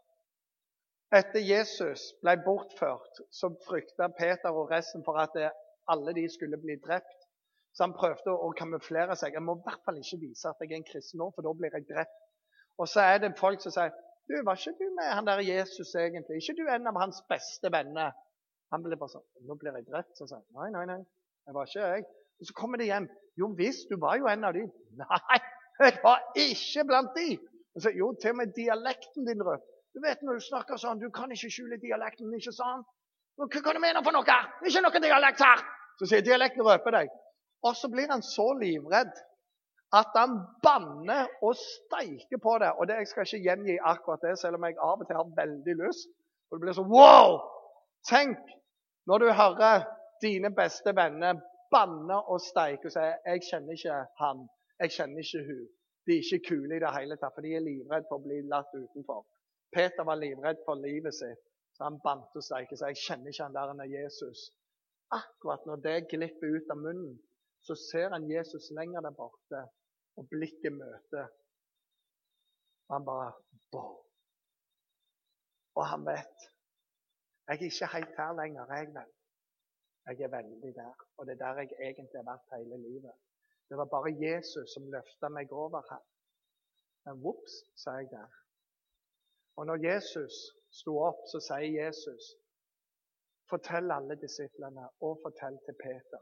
Etter 1.16 1.40
Jesus 1.40 2.10
ble 2.20 2.34
bortført, 2.44 3.22
så 3.32 3.48
frykta 3.64 4.10
Peter 4.18 4.52
og 4.52 4.68
resten 4.74 5.04
for 5.06 5.16
at 5.22 5.32
det, 5.36 5.48
alle 5.88 6.12
de 6.12 6.26
skulle 6.28 6.60
bli 6.60 6.76
drept. 6.84 7.24
Så 7.72 7.86
han 7.86 7.94
prøvde 7.96 8.34
å 8.34 8.50
kamuflere 8.58 9.16
seg. 9.16 9.36
Jeg 9.38 9.44
må 9.46 9.54
i 9.56 9.64
hvert 9.64 9.84
fall 9.86 10.00
ikke 10.00 10.20
vise 10.20 10.50
at 10.50 10.60
jeg 10.60 10.74
er 10.74 10.80
en 10.82 10.88
kristen 10.88 11.22
nå, 11.22 11.30
for 11.32 11.46
da 11.46 11.54
blir 11.56 11.72
jeg 11.78 11.88
drept. 11.88 12.16
Og 12.78 12.90
så 12.92 13.06
er 13.08 13.22
det 13.22 13.32
folk 13.40 13.64
som 13.64 13.74
sier 13.74 13.94
du, 14.28 14.34
Var 14.44 14.60
ikke 14.60 14.76
du 14.76 14.88
med 14.98 15.08
han 15.08 15.26
der 15.26 15.40
Jesus 15.40 15.94
egentlig? 15.96 16.42
Ikke 16.42 16.58
du 16.58 16.66
en 16.68 16.90
av 16.90 16.98
hans 17.00 17.22
beste 17.30 17.70
venner? 17.72 18.12
Han 18.74 18.84
ble 18.84 18.98
bare 19.00 19.14
sånn 19.14 19.24
Nå 19.48 19.56
blir 19.56 19.78
jeg 19.78 19.88
drept. 19.88 20.12
Så 20.18 20.28
sa 20.28 20.42
han 20.42 20.58
nei, 20.58 20.68
nei, 20.74 20.84
nei. 20.90 21.00
Det 21.48 21.56
var 21.56 21.70
ikke 21.70 21.86
jeg. 21.94 22.04
Og 22.40 22.46
Så 22.46 22.54
kommer 22.54 22.78
de 22.78 22.90
hjem. 22.90 23.08
Jo 23.38 23.52
visst, 23.58 23.88
du 23.90 23.98
var 24.00 24.18
jo 24.18 24.26
en 24.30 24.44
av 24.44 24.54
de. 24.54 24.64
Nei, 25.02 25.38
jeg 25.78 25.98
var 26.02 26.22
ikke 26.34 26.84
blant 26.88 27.14
de! 27.16 27.38
Og 27.76 27.82
så, 27.82 27.92
jo, 27.94 28.12
til 28.22 28.34
og 28.34 28.40
med 28.40 28.54
dialekten 28.56 29.26
din 29.28 29.42
rød. 29.46 29.62
Du 29.94 30.02
vet 30.02 30.22
når 30.22 30.38
du 30.38 30.44
snakker 30.46 30.78
sånn, 30.80 30.98
du 30.98 31.10
kan 31.14 31.30
ikke 31.34 31.50
skjule 31.50 31.78
dialekten, 31.82 32.32
ikke 32.34 32.54
sant? 32.54 32.86
Hva 33.38 33.46
kan 33.52 33.78
du 33.78 33.82
mene 33.82 34.02
for 34.02 34.14
noe? 34.14 34.38
Ikke 34.66 34.82
noe 34.82 35.02
dialekt 35.02 35.42
her! 35.46 35.62
Så 35.98 36.06
sier 36.10 36.24
dialekten 36.26 36.66
røper 36.66 36.94
deg. 36.94 37.10
Og 37.66 37.74
så 37.78 37.90
blir 37.90 38.10
han 38.10 38.22
så 38.22 38.50
livredd 38.58 39.14
at 39.98 40.14
han 40.18 40.34
banner 40.62 41.30
og 41.42 41.54
steiker 41.58 42.42
på 42.42 42.56
det. 42.62 42.72
Og 42.78 42.86
det, 42.88 42.98
Jeg 42.98 43.10
skal 43.10 43.26
ikke 43.26 43.44
gjengi 43.46 43.78
akkurat 43.82 44.26
det, 44.26 44.34
selv 44.38 44.58
om 44.58 44.66
jeg 44.66 44.76
av 44.78 45.00
og 45.00 45.06
til 45.06 45.18
har 45.18 45.30
veldig 45.38 45.76
lyst. 45.86 46.10
Og 46.50 46.58
det 46.58 46.64
blir 46.64 46.76
sånn 46.76 46.90
Wow! 46.92 47.38
Tenk 48.08 48.38
når 49.08 49.24
du 49.24 49.28
hører 49.32 49.86
dine 50.22 50.50
beste 50.54 50.94
venner 50.96 51.40
banne 51.70 52.16
og 52.32 52.40
steike 52.40 52.88
og 52.88 52.92
si 52.92 53.00
'Jeg 53.00 53.42
kjenner 53.50 53.72
ikke 53.76 53.98
han. 54.22 54.48
Jeg 54.80 54.90
kjenner 54.96 55.18
ikke 55.24 55.44
hun. 55.48 55.66
De 56.06 56.12
er 56.12 56.22
ikke 56.22 56.46
kule 56.48 56.76
i 56.76 56.82
det 56.84 56.94
hele 56.98 57.16
tatt, 57.16 57.34
for 57.34 57.42
de 57.44 57.54
er 57.54 57.66
livredde 57.66 58.08
for 58.08 58.18
å 58.18 58.26
bli 58.26 58.38
latt 58.52 58.72
utenfor. 58.82 59.26
Peter 59.76 60.04
var 60.10 60.16
livredd 60.16 60.60
for 60.66 60.74
livet 60.74 61.14
sitt, 61.14 61.42
så 61.74 61.84
han 61.84 62.00
bandt 62.06 62.36
og 62.38 62.44
steike 62.48 62.76
sa 62.76 62.86
'Jeg 62.88 63.02
kjenner 63.06 63.28
ikke 63.28 63.44
han 63.44 63.56
der 63.58 63.72
han 63.72 63.80
er 63.80 63.94
Jesus.' 63.96 64.44
Akkurat 65.10 65.66
når 65.66 65.76
det 65.76 66.08
glipper 66.08 66.56
ut 66.56 66.70
av 66.70 66.76
munnen, 66.76 67.14
så 67.60 67.74
ser 67.90 68.08
han 68.10 68.30
Jesus 68.30 68.70
lenger 68.70 69.00
der 69.00 69.10
borte, 69.10 69.60
og 70.16 70.28
blikket 70.28 70.72
møter. 70.72 71.26
Og 72.88 72.94
han 72.96 73.04
bare 73.04 73.32
Boom. 73.72 73.96
Og 75.74 75.86
han 75.86 76.06
vet 76.06 76.38
jeg 77.48 77.56
er 77.56 77.64
ikke 77.64 77.86
helt 77.86 78.16
her 78.16 78.32
lenger, 78.36 78.74
jeg, 78.74 78.88
vel. 78.94 79.12
Jeg 80.08 80.20
er 80.20 80.28
veldig 80.28 80.74
der. 80.74 81.06
Og 81.16 81.26
det 81.26 81.32
er 81.32 81.44
der 81.44 81.60
jeg 81.62 81.70
egentlig 81.80 82.20
har 82.20 82.30
vært 82.32 82.52
hele 82.56 82.76
livet. 82.82 83.12
Det 83.68 83.76
var 83.76 83.84
bare 83.84 84.16
Jesus 84.26 84.72
som 84.74 84.90
løfta 84.90 85.28
meg 85.28 85.52
over 85.52 85.82
her. 85.90 86.04
Men 87.04 87.22
vops, 87.24 87.54
sa 87.76 87.98
jeg 88.00 88.10
der. 88.10 88.30
Og 89.56 89.66
når 89.66 89.84
Jesus 89.90 90.34
sto 90.70 90.98
opp, 91.10 91.24
så 91.32 91.40
sier 91.40 91.84
Jesus 91.84 92.34
Fortell 93.48 93.90
alle 93.90 94.14
disiplene, 94.20 94.88
og 95.00 95.20
fortell 95.22 95.54
til 95.64 95.76
Peter 95.82 96.20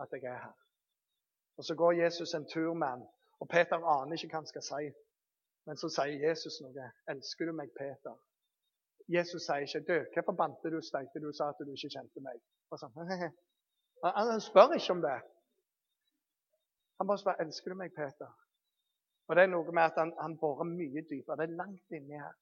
at 0.00 0.12
jeg 0.12 0.24
er 0.24 0.38
her. 0.44 0.56
Og 1.56 1.64
Så 1.64 1.74
går 1.74 1.92
Jesus 1.92 2.34
en 2.34 2.48
tur 2.48 2.74
med 2.74 2.86
han, 2.86 3.06
og 3.40 3.48
Peter 3.48 3.76
aner 3.76 4.16
ikke 4.16 4.32
hva 4.32 4.40
han 4.40 4.46
skal 4.46 4.62
si. 4.62 4.88
Men 5.66 5.76
så 5.76 5.88
sier 5.92 6.28
Jesus 6.28 6.60
noe. 6.64 6.90
'Elsker 7.08 7.44
du 7.44 7.52
meg, 7.52 7.70
Peter?' 7.78 8.20
Jesus 9.08 9.42
sier 9.42 9.56
ikke 9.56 9.80
'Du, 9.80 10.06
hvorfor 10.14 10.32
bandt 10.32 10.64
du 10.64 10.76
og 10.76 10.84
steikte 10.84 11.20
du 11.20 11.28
og 11.28 11.34
sa 11.34 11.48
at 11.48 11.60
du 11.60 11.70
ikke 11.72 11.94
kjente 11.96 12.20
meg?' 12.20 12.42
Sånn, 12.76 12.92
han 14.04 14.40
spør 14.40 14.74
ikke 14.76 14.92
om 14.92 15.02
det. 15.02 15.20
Han 16.98 17.06
bare 17.06 17.18
spør 17.18 17.40
'Elsker 17.40 17.72
du 17.72 17.74
meg, 17.74 17.94
Peter?' 17.94 18.36
Og 19.28 19.36
Det 19.36 19.42
er 19.42 19.50
noe 19.52 19.72
med 19.72 19.82
at 19.82 19.96
han, 20.00 20.12
han 20.20 20.36
borer 20.40 20.64
mye 20.64 21.02
dypere. 21.10 21.36
Det 21.36 21.44
er 21.50 21.56
langt 21.62 21.90
inni 21.96 22.16
her. 22.16 22.36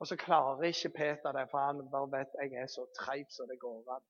Og 0.00 0.06
så 0.06 0.16
klarer 0.16 0.62
ikke 0.62 0.88
Peter 0.88 1.32
det, 1.32 1.46
for 1.50 1.58
han 1.58 1.90
bare 1.90 2.10
vet 2.16 2.34
jeg 2.42 2.62
er 2.62 2.66
så 2.66 2.84
treig 2.98 3.26
som 3.32 3.48
det 3.48 3.58
går 3.60 3.94
an. 3.96 4.04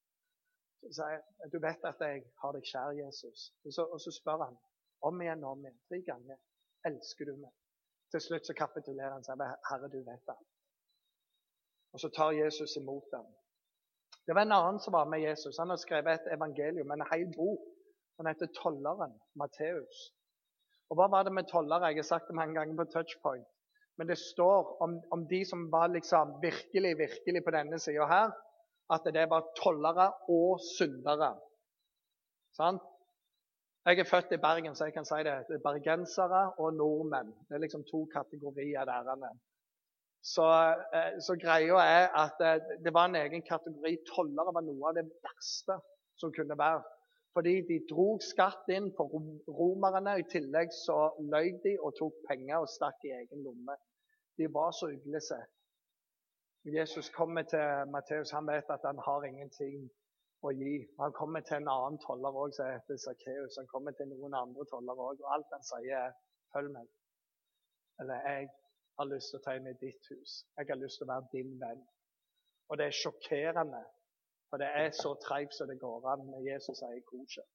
Så 0.81 0.93
sier 0.99 1.21
'Du 1.53 1.59
vet 1.67 1.85
at 1.85 2.01
jeg 2.01 2.25
har 2.43 2.53
deg 2.53 2.65
kjær, 2.73 2.91
Jesus.' 3.03 3.55
Og 3.65 3.73
så, 3.73 3.85
og 3.85 4.01
så 4.01 4.11
spør 4.21 4.45
han 4.45 4.57
om 5.03 5.21
igjen 5.21 5.45
og 5.45 5.51
om 5.51 5.67
igjen, 5.67 5.81
tre 5.89 6.03
ganger. 6.13 6.37
'Elsker 6.85 7.25
du 7.25 7.37
meg?' 7.37 7.59
Til 8.11 8.21
slutt 8.21 8.47
så 8.47 8.55
kapitulerer 8.55 9.13
han 9.13 9.25
seg. 9.25 9.37
'Herre, 9.69 9.89
du 9.89 10.01
vet 10.11 10.27
det.' 10.27 10.52
Og 11.93 12.01
så 12.01 12.09
tar 12.09 12.33
Jesus 12.33 12.77
imot 12.81 13.09
ham. 13.15 13.29
Det 14.27 14.35
var 14.35 14.47
en 14.47 14.57
annen 14.57 14.81
som 14.81 14.95
var 14.95 15.09
med 15.11 15.21
Jesus. 15.21 15.59
Han 15.59 15.73
har 15.73 15.81
skrevet 15.83 16.15
et 16.15 16.35
evangelium, 16.37 16.91
en 16.91 17.09
hel 17.13 17.27
bok. 17.37 17.65
Han 18.21 18.29
heter 18.31 18.53
tolleren 18.63 19.15
Matteus. 19.35 20.03
Og 20.91 20.99
Hva 20.99 21.09
var 21.11 21.25
det 21.27 21.33
med 21.33 21.49
tollere? 21.51 21.91
Jeg 21.91 22.03
har 22.03 22.09
sagt 22.13 22.29
det 22.29 22.37
mange 22.37 22.55
ganger 22.55 22.77
på 22.77 22.91
touchpoint. 22.93 23.49
Men 23.99 24.09
det 24.09 24.19
står 24.19 24.77
om, 24.85 24.97
om 25.13 25.27
de 25.29 25.45
som 25.49 25.67
var 25.73 25.93
liksom 25.93 26.37
virkelig, 26.43 26.93
virkelig 26.99 27.45
på 27.45 27.55
denne 27.55 27.79
sida 27.79 28.07
her, 28.09 28.33
at 28.95 29.05
det 29.15 29.27
var 29.31 29.49
tollere 29.63 30.09
og 30.29 30.61
syndere. 30.79 31.35
Sant? 32.57 32.83
Jeg 33.87 33.99
er 33.99 34.11
født 34.11 34.33
i 34.33 34.43
Bergen, 34.43 34.77
så 34.77 34.85
jeg 34.85 34.95
kan 34.95 35.05
si 35.09 35.19
det. 35.27 35.35
det 35.49 35.57
er 35.59 35.65
bergensere 35.65 36.43
og 36.63 36.75
nordmenn. 36.75 37.33
Det 37.49 37.57
er 37.57 37.65
liksom 37.65 37.85
to 37.91 38.05
kategorier 38.17 38.85
der. 38.85 39.25
Så, 40.23 40.47
eh, 40.95 41.19
så 41.27 41.35
greia 41.35 41.79
er 41.83 42.09
at 42.25 42.43
eh, 42.47 42.61
det 42.85 42.95
var 42.95 43.09
en 43.09 43.17
egen 43.19 43.43
kategori. 43.43 43.97
Tollere 44.15 44.55
var 44.55 44.63
noe 44.67 44.91
av 44.91 44.99
det 44.99 45.09
verste 45.25 45.79
som 46.21 46.33
kunne 46.33 46.59
være. 46.59 46.83
Fordi 47.35 47.55
de 47.71 47.79
dro 47.91 48.19
skatt 48.23 48.69
inn 48.77 48.91
for 48.97 49.11
romerne. 49.61 50.19
I 50.21 50.29
tillegg 50.35 50.71
så 50.77 50.99
løy 51.33 51.57
de 51.65 51.75
og 51.81 51.97
tok 51.99 52.23
penger 52.29 52.63
og 52.63 52.71
stakk 52.71 53.03
i 53.09 53.17
egen 53.17 53.43
lomme. 53.47 53.77
De 54.39 54.47
var 54.53 54.71
så 54.79 54.93
uglese. 54.93 55.41
Jesus 56.65 57.11
kommer 57.11 57.43
til 57.43 57.91
Matteus. 57.91 58.31
Han 58.31 58.47
vet 58.47 58.71
at 58.71 58.85
han 58.87 59.01
har 59.07 59.27
ingenting 59.27 59.89
å 60.47 60.53
gi. 60.55 60.77
Han 61.01 61.15
kommer 61.19 61.43
til 61.43 61.59
en 61.59 61.71
annen 61.73 61.99
toller 62.07 62.37
òg, 62.45 62.55
som 62.55 62.71
heter 62.71 63.01
Sakkeus. 63.01 63.59
Han 63.59 63.71
kommer 63.75 63.97
til 63.99 64.13
noen 64.13 64.35
andre 64.39 64.67
tollere 64.71 65.09
òg. 65.11 65.23
Og 65.25 65.35
alt 65.35 65.57
han 65.57 65.67
sier, 65.67 65.97
er 66.07 66.13
'følg 66.55 66.71
meg'. 66.77 66.93
Eller 68.01 68.19
'jeg 68.27 68.49
har 68.99 69.09
lyst 69.09 69.31
til 69.31 69.41
å 69.41 69.45
ta 69.45 69.57
inn 69.57 69.67
i 69.71 69.79
ditt 69.81 70.09
hus'. 70.11 70.45
'Jeg 70.57 70.67
har 70.69 70.81
lyst 70.81 70.99
til 70.99 71.09
å 71.09 71.13
være 71.13 71.33
din 71.33 71.53
venn'. 71.61 71.89
Og 72.69 72.79
det 72.79 72.87
er 72.87 73.01
sjokkerende 73.03 73.85
for 74.53 74.59
det 74.59 74.69
er 74.69 74.91
så 74.91 75.15
treigt 75.27 75.55
som 75.55 75.69
det 75.69 75.79
går 75.81 76.09
an 76.13 76.27
når 76.29 76.41
Jesus 76.53 76.83
er 76.83 76.93
i 76.93 77.07
koset. 77.09 77.47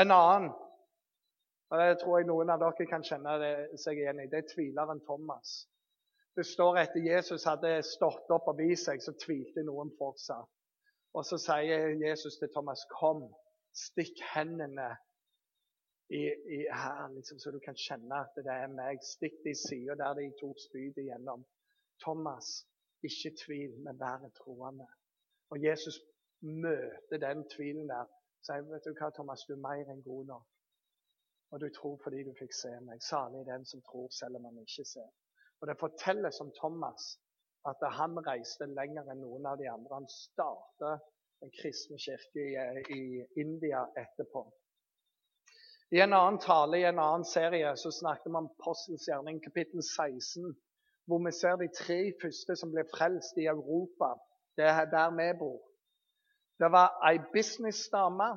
En 0.00 0.10
annen, 0.10 0.46
og 1.70 1.74
det 1.80 1.98
tror 2.00 2.16
jeg 2.18 2.28
noen 2.30 2.52
av 2.54 2.62
dere 2.62 2.86
kan 2.88 3.04
kjenne 3.04 3.34
seg 3.82 4.00
igjen 4.00 4.22
i, 4.22 4.30
det 4.32 4.38
er 4.38 4.48
tvileren 4.48 5.02
Thomas. 5.04 5.50
Det 6.32 6.46
står 6.48 6.80
etter 6.80 7.04
Jesus 7.04 7.44
hadde 7.44 7.74
stått 7.84 8.32
opp 8.32 8.48
og 8.48 8.62
vist 8.62 8.88
seg, 8.88 9.04
så 9.04 9.12
tvilte 9.20 9.60
noen 9.68 9.92
fortsatt. 9.98 10.48
Og 11.12 11.28
så 11.28 11.36
sier 11.36 11.92
Jesus 12.00 12.40
til 12.40 12.48
Thomas, 12.56 12.86
'Kom, 12.88 13.26
stikk 13.76 14.24
hendene 14.32 14.88
i, 16.12 16.22
i 16.56 16.58
Herren, 16.82 17.14
liksom, 17.14 17.38
så 17.38 17.50
du 17.50 17.58
kan 17.64 17.76
kjenne 17.86 18.18
at 18.24 18.36
det 18.36 18.52
er 18.52 18.72
meg. 18.72 19.00
Stikk 19.14 19.38
de 19.46 19.54
sida 19.56 19.96
der 20.00 20.18
de 20.18 20.28
tok 20.40 20.58
spydet 20.60 21.00
igjennom. 21.04 21.44
Thomas, 22.04 22.48
ikke 23.08 23.32
tvil, 23.44 23.78
men 23.84 24.00
vær 24.00 24.26
troende. 24.40 24.88
Og 25.52 25.64
Jesus 25.64 25.96
møter 26.42 27.22
den 27.26 27.44
tvilen 27.54 27.88
der. 27.88 28.10
Sier, 28.44 28.64
vet 28.68 28.84
du 28.86 28.92
hva, 28.98 29.10
Thomas, 29.14 29.44
du 29.46 29.54
er 29.54 29.64
mer 29.64 29.92
enn 29.92 30.04
god 30.04 30.28
nok. 30.34 30.48
Og 31.52 31.60
du 31.60 31.68
tror 31.76 31.98
fordi 32.04 32.22
du 32.26 32.32
fikk 32.38 32.54
se 32.56 32.72
meg. 32.86 33.02
Salig 33.04 33.44
den 33.48 33.64
som 33.68 33.82
tror, 33.88 34.08
selv 34.20 34.40
om 34.40 34.48
han 34.48 34.62
ikke 34.64 34.84
ser. 34.94 35.10
Og 35.60 35.68
Det 35.68 35.80
fortelles 35.80 36.40
om 36.44 36.50
Thomas 36.60 37.12
at 37.70 37.84
han 37.98 38.18
reiste 38.26 38.66
lenger 38.66 39.12
enn 39.12 39.20
noen 39.22 39.46
av 39.46 39.60
de 39.60 39.68
andre. 39.70 40.00
Han 40.00 40.08
startet 40.10 41.04
en 41.44 41.52
kristne 41.60 41.98
kirke 42.04 42.46
i, 42.50 42.56
i 42.98 43.02
India 43.44 43.84
etterpå. 44.02 44.42
I 45.92 46.00
en 46.00 46.12
annen 46.16 46.38
tale 46.40 46.78
i 46.80 46.84
en 46.88 46.98
annen 46.98 47.24
serie 47.28 47.74
så 47.76 47.90
snakket 47.92 48.30
vi 48.32 48.38
om 48.38 48.46
Postens 48.64 49.02
gjerning, 49.04 49.42
kapittel 49.44 49.82
16 49.84 50.54
hvor 51.04 51.18
vi 51.20 51.32
ser 51.36 51.58
de 51.60 51.66
tre 51.76 51.98
første 52.22 52.54
som 52.56 52.70
ble 52.72 52.84
frelst 52.88 53.36
i 53.36 53.44
Europa. 53.50 54.14
Det 54.56 54.64
er 54.64 54.86
der 54.88 55.10
vi 55.18 55.26
bor. 55.36 55.58
Det 56.56 56.70
var 56.72 56.94
ei 57.08 57.18
businessdame 57.34 58.28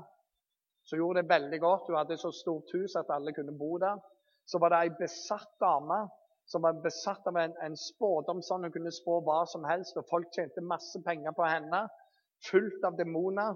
som 0.83 0.99
gjorde 0.99 1.21
det 1.21 1.29
veldig 1.29 1.59
godt. 1.63 1.85
Hun 1.87 1.95
hadde 1.95 2.17
så 2.19 2.31
stort 2.35 2.73
hus 2.75 2.97
at 2.99 3.13
alle 3.15 3.31
kunne 3.37 3.55
bo 3.59 3.77
der. 3.79 4.01
Så 4.45 4.59
var 4.59 4.73
det 4.73 4.81
ei 4.81 4.91
besatt 4.99 5.53
dame 5.63 6.01
som 6.51 6.65
var 6.67 6.81
besatt 6.83 7.29
av 7.31 7.39
en, 7.39 7.55
en 7.63 7.77
spådom 7.79 8.41
sånn 8.43 8.67
hun 8.67 8.73
kunne 8.73 8.91
spå 8.91 9.21
hva 9.23 9.45
som 9.47 9.63
helst. 9.69 9.95
Og 9.95 10.09
folk 10.11 10.27
tjente 10.35 10.65
masse 10.73 10.99
penger 11.07 11.31
på 11.39 11.47
henne, 11.47 11.85
fullt 12.49 12.83
av 12.83 12.99
demoner. 12.99 13.55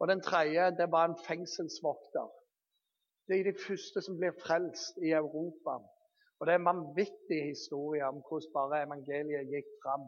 Og 0.00 0.08
den 0.08 0.24
tredje 0.24 0.70
det 0.80 0.88
var 0.96 1.10
en 1.10 1.20
fengselsvokter. 1.28 2.32
Det 3.28 3.40
er 3.40 3.44
de 3.44 3.58
første 3.66 4.02
som 4.04 4.16
blir 4.20 4.34
frelst 4.44 4.98
i 5.08 5.12
Europa. 5.16 5.78
Og 6.38 6.46
Det 6.46 6.52
er 6.52 6.58
en 6.60 6.72
vanvittig 6.72 7.40
historie 7.52 8.04
om 8.04 8.20
hvordan 8.28 8.52
bare 8.56 8.82
evangeliet 8.86 9.50
gikk 9.54 9.70
fram. 9.82 10.04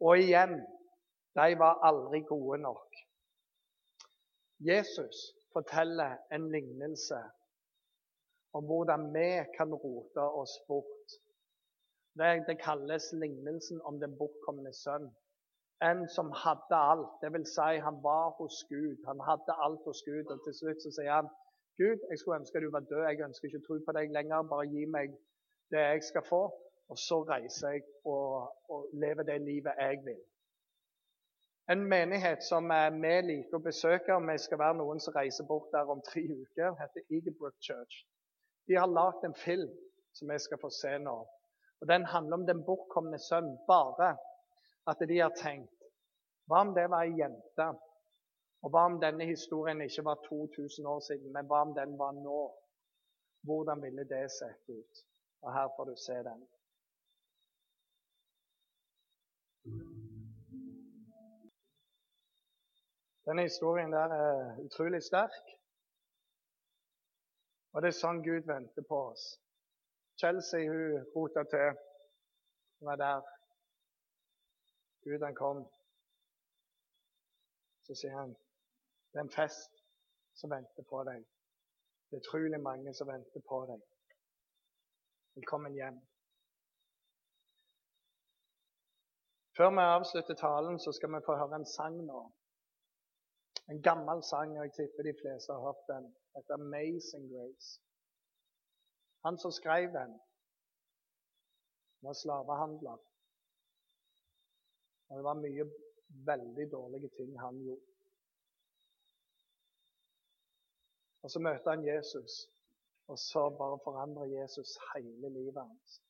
Og 0.00 0.18
igjen 0.18 0.54
de 1.38 1.58
var 1.58 1.82
aldri 1.88 2.20
gode 2.20 2.58
nok. 2.62 2.90
Jesus 4.70 5.16
forteller 5.52 6.16
en 6.32 6.50
lignelse 6.52 7.20
om 8.56 8.64
hvordan 8.64 9.02
vi 9.14 9.28
kan 9.56 9.74
rote 9.74 10.24
oss 10.42 10.54
bort. 10.68 11.06
Det, 12.18 12.46
det 12.48 12.62
kalles 12.62 13.12
lignelsen 13.12 13.80
om 13.88 14.00
den 14.00 14.16
bortkomne 14.18 14.72
sønn. 14.72 15.08
En 15.82 16.08
som 16.16 16.30
hadde 16.44 16.78
alt. 16.92 17.12
Det 17.22 17.32
vil 17.32 17.46
si, 17.46 17.70
han 17.88 17.98
var 18.02 18.30
hos 18.38 18.56
Gud. 18.70 18.98
Han 19.10 19.20
hadde 19.28 19.56
alt 19.66 19.82
hos 19.88 20.02
Gud. 20.06 20.26
Og 20.32 20.38
til 20.44 20.54
slutt 20.60 20.84
så 20.84 20.92
sier 20.96 21.16
han 21.18 21.30
Gud, 21.80 21.98
jeg 22.10 22.18
skulle 22.18 22.40
ønske 22.40 22.60
du 22.60 22.70
var 22.70 22.84
død. 22.90 23.02
Jeg 23.08 23.24
ønsker 23.28 23.48
ikke 23.48 23.62
å 23.62 23.66
tro 23.66 23.78
på 23.86 23.94
deg 23.96 24.12
lenger. 24.14 24.46
Bare 24.50 24.68
gi 24.70 24.84
meg 24.86 25.16
det 25.74 25.82
jeg 25.82 26.04
skal 26.10 26.24
få. 26.28 26.42
Og 26.92 27.00
så 27.00 27.22
reiser 27.28 27.76
jeg 27.76 27.82
og, 28.04 28.52
og 28.70 28.88
lever 28.92 29.26
det 29.26 29.40
livet 29.42 29.80
jeg 29.80 30.00
vil. 30.04 30.22
En 31.72 31.80
menighet 31.88 32.42
som 32.44 32.68
vi 33.00 33.12
liker 33.24 33.56
å 33.56 33.64
besøke, 33.64 34.12
og 34.12 34.26
vi 34.28 34.36
skal 34.38 34.60
være 34.60 34.76
noen 34.82 35.00
som 35.00 35.14
reiser 35.16 35.46
bort 35.48 35.70
der 35.72 35.88
om 35.88 36.02
tre 36.04 36.22
uker, 36.28 36.76
heter 36.80 37.06
Eaglebrook 37.08 37.56
Church. 37.56 38.02
De 38.68 38.76
har 38.76 38.90
lagd 38.92 39.24
en 39.24 39.36
film 39.44 39.72
som 40.12 40.28
vi 40.28 40.38
skal 40.44 40.60
få 40.60 40.70
se 40.70 40.92
nå. 41.00 41.16
Og 41.80 41.88
Den 41.88 42.04
handler 42.04 42.36
om 42.36 42.46
den 42.46 42.62
bortkomne 42.66 43.18
sønn. 43.18 43.48
Bare 43.68 44.12
at 44.86 45.00
de 45.08 45.18
har 45.18 45.32
tenkt 45.40 45.72
Hva 46.48 46.60
om 46.60 46.74
det 46.76 46.84
var 46.92 47.08
ei 47.08 47.16
jente? 47.16 47.66
Og 48.64 48.70
hva 48.72 48.86
om 48.88 48.94
denne 49.00 49.26
historien 49.28 49.80
ikke 49.84 50.04
var 50.04 50.22
2000 50.24 50.86
år 50.88 51.00
siden, 51.04 51.32
men 51.32 51.46
hva 51.46 51.58
om 51.66 51.72
den 51.76 51.98
var 51.98 52.12
nå? 52.16 52.42
Hvordan 53.44 53.82
ville 53.82 54.04
det 54.08 54.30
sett 54.32 54.68
ut? 54.68 55.00
Og 55.42 55.52
her 55.52 55.68
får 55.76 55.84
du 55.84 55.96
se 56.00 56.14
den. 56.28 56.46
Denne 63.26 63.42
historien 63.42 63.92
der 63.92 64.14
er 64.20 64.64
utrolig 64.64 65.02
sterk. 65.02 65.52
Og 67.72 67.82
det 67.82 67.90
er 67.90 67.98
sånn 67.98 68.22
Gud 68.24 68.48
venter 68.48 68.86
på 68.88 69.02
oss. 69.10 69.26
Chelsea 70.20 70.70
hun 70.70 71.04
rota 71.16 71.44
til. 71.52 71.76
Hun 72.78 72.88
var 72.88 72.96
der. 72.96 73.28
Gud 75.04 75.28
han 75.28 75.36
kom. 75.36 75.64
Så 77.84 78.00
sier 78.00 78.16
han 78.16 78.32
det 79.14 79.20
er 79.20 79.24
en 79.24 79.36
fest 79.42 79.76
som 80.34 80.50
venter 80.50 80.82
på 80.90 81.02
deg. 81.06 81.20
Det 82.10 82.16
er 82.16 82.22
utrolig 82.24 82.58
mange 82.60 82.94
som 82.98 83.06
venter 83.06 83.42
på 83.50 83.58
deg. 83.68 83.84
Velkommen 85.38 85.76
hjem. 85.78 86.00
Før 89.56 89.70
vi 89.76 89.84
avslutter 89.98 90.34
talen, 90.40 90.80
så 90.82 90.90
skal 90.98 91.14
vi 91.14 91.22
få 91.28 91.38
høre 91.38 91.60
en 91.60 91.68
sang 91.76 92.00
nå. 92.08 92.24
En 93.70 93.82
gammel 93.88 94.24
sang, 94.32 94.58
og 94.58 94.66
jeg 94.66 94.74
tipper 94.80 95.06
de 95.06 95.14
fleste 95.22 95.54
har 95.54 95.62
hørt 95.62 95.86
den. 95.92 96.10
Et 96.38 96.50
'Amazing 96.50 97.30
Grace'. 97.30 97.78
Han 99.24 99.38
som 99.38 99.52
skrev 99.60 99.92
den, 100.00 100.20
var 102.02 102.12
slavehandler. 102.22 102.98
Og 105.08 105.16
det 105.16 105.24
var 105.24 105.42
mye 105.46 105.64
veldig 106.30 106.72
dårlige 106.72 107.10
ting 107.18 107.40
han 107.40 107.64
gjorde. 107.66 107.93
Og 111.24 111.30
Så 111.30 111.38
møter 111.40 111.70
han 111.70 111.84
Jesus, 111.94 112.32
og 113.10 113.18
så 113.18 113.42
bare 113.60 113.78
forandrer 113.84 114.26
Jesus 114.40 114.70
hele 114.90 115.28
livet 115.38 115.62
hans. 115.68 116.02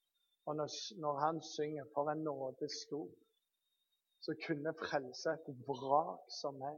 Og 0.46 0.56
når, 0.56 0.68
når 1.00 1.14
han 1.26 1.42
synger 1.42 1.84
'For 1.84 2.10
en 2.10 2.22
nåde 2.28 2.68
stor', 2.82 3.14
så 4.24 4.30
kunne 4.46 4.74
frelse 4.84 5.30
et 5.32 5.48
vrak 5.68 6.20
som 6.40 6.54
meg 6.64 6.76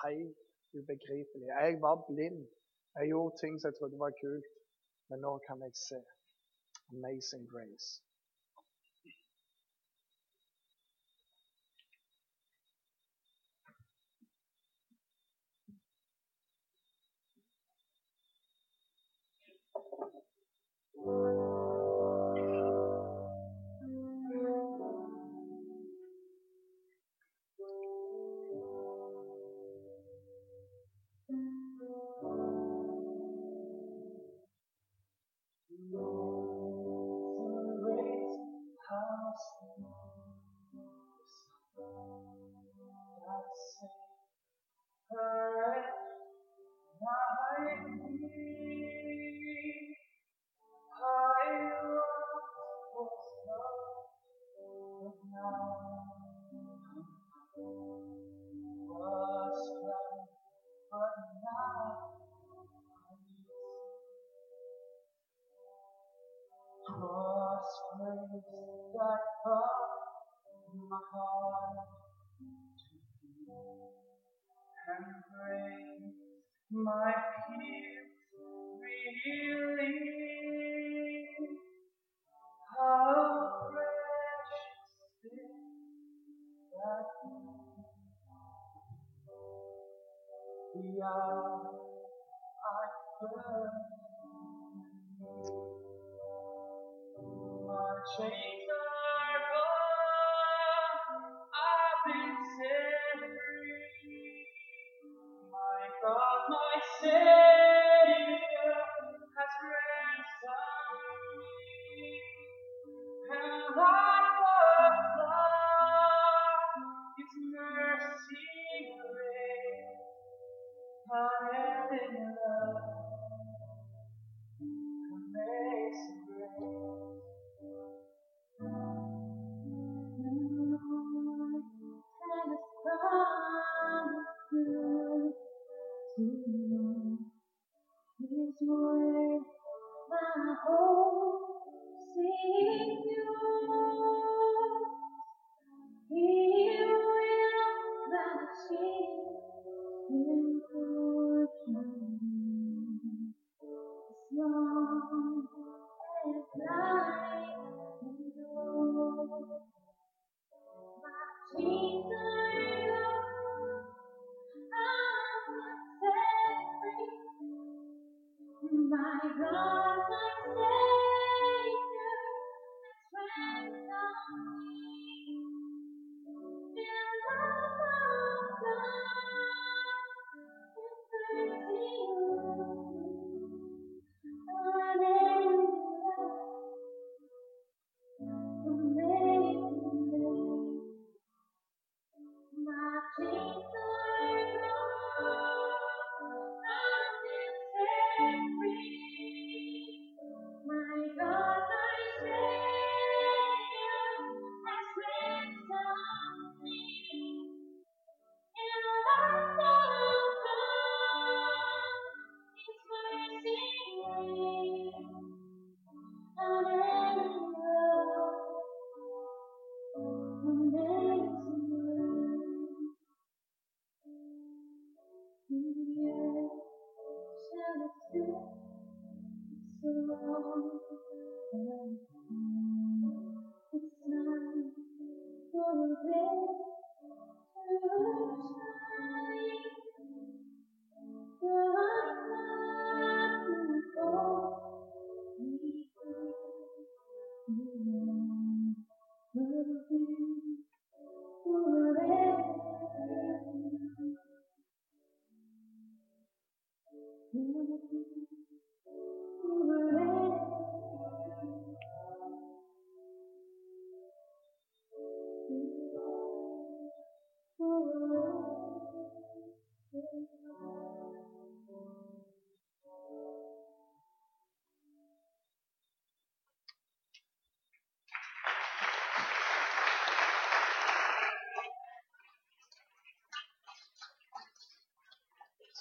helt 0.00 0.38
ubegripelig. 0.78 1.46
Jeg 1.46 1.82
var 1.86 1.96
blind. 2.10 2.42
Jeg 2.96 3.08
gjorde 3.12 3.36
ting 3.40 3.60
som 3.60 3.68
jeg 3.68 3.78
trodde 3.78 3.98
var 3.98 4.12
kult, 4.22 4.52
men 5.08 5.18
nå 5.20 5.38
kan 5.46 5.62
jeg 5.62 5.74
se. 5.88 6.00
Amazing 6.92 7.48
grace. 7.52 8.05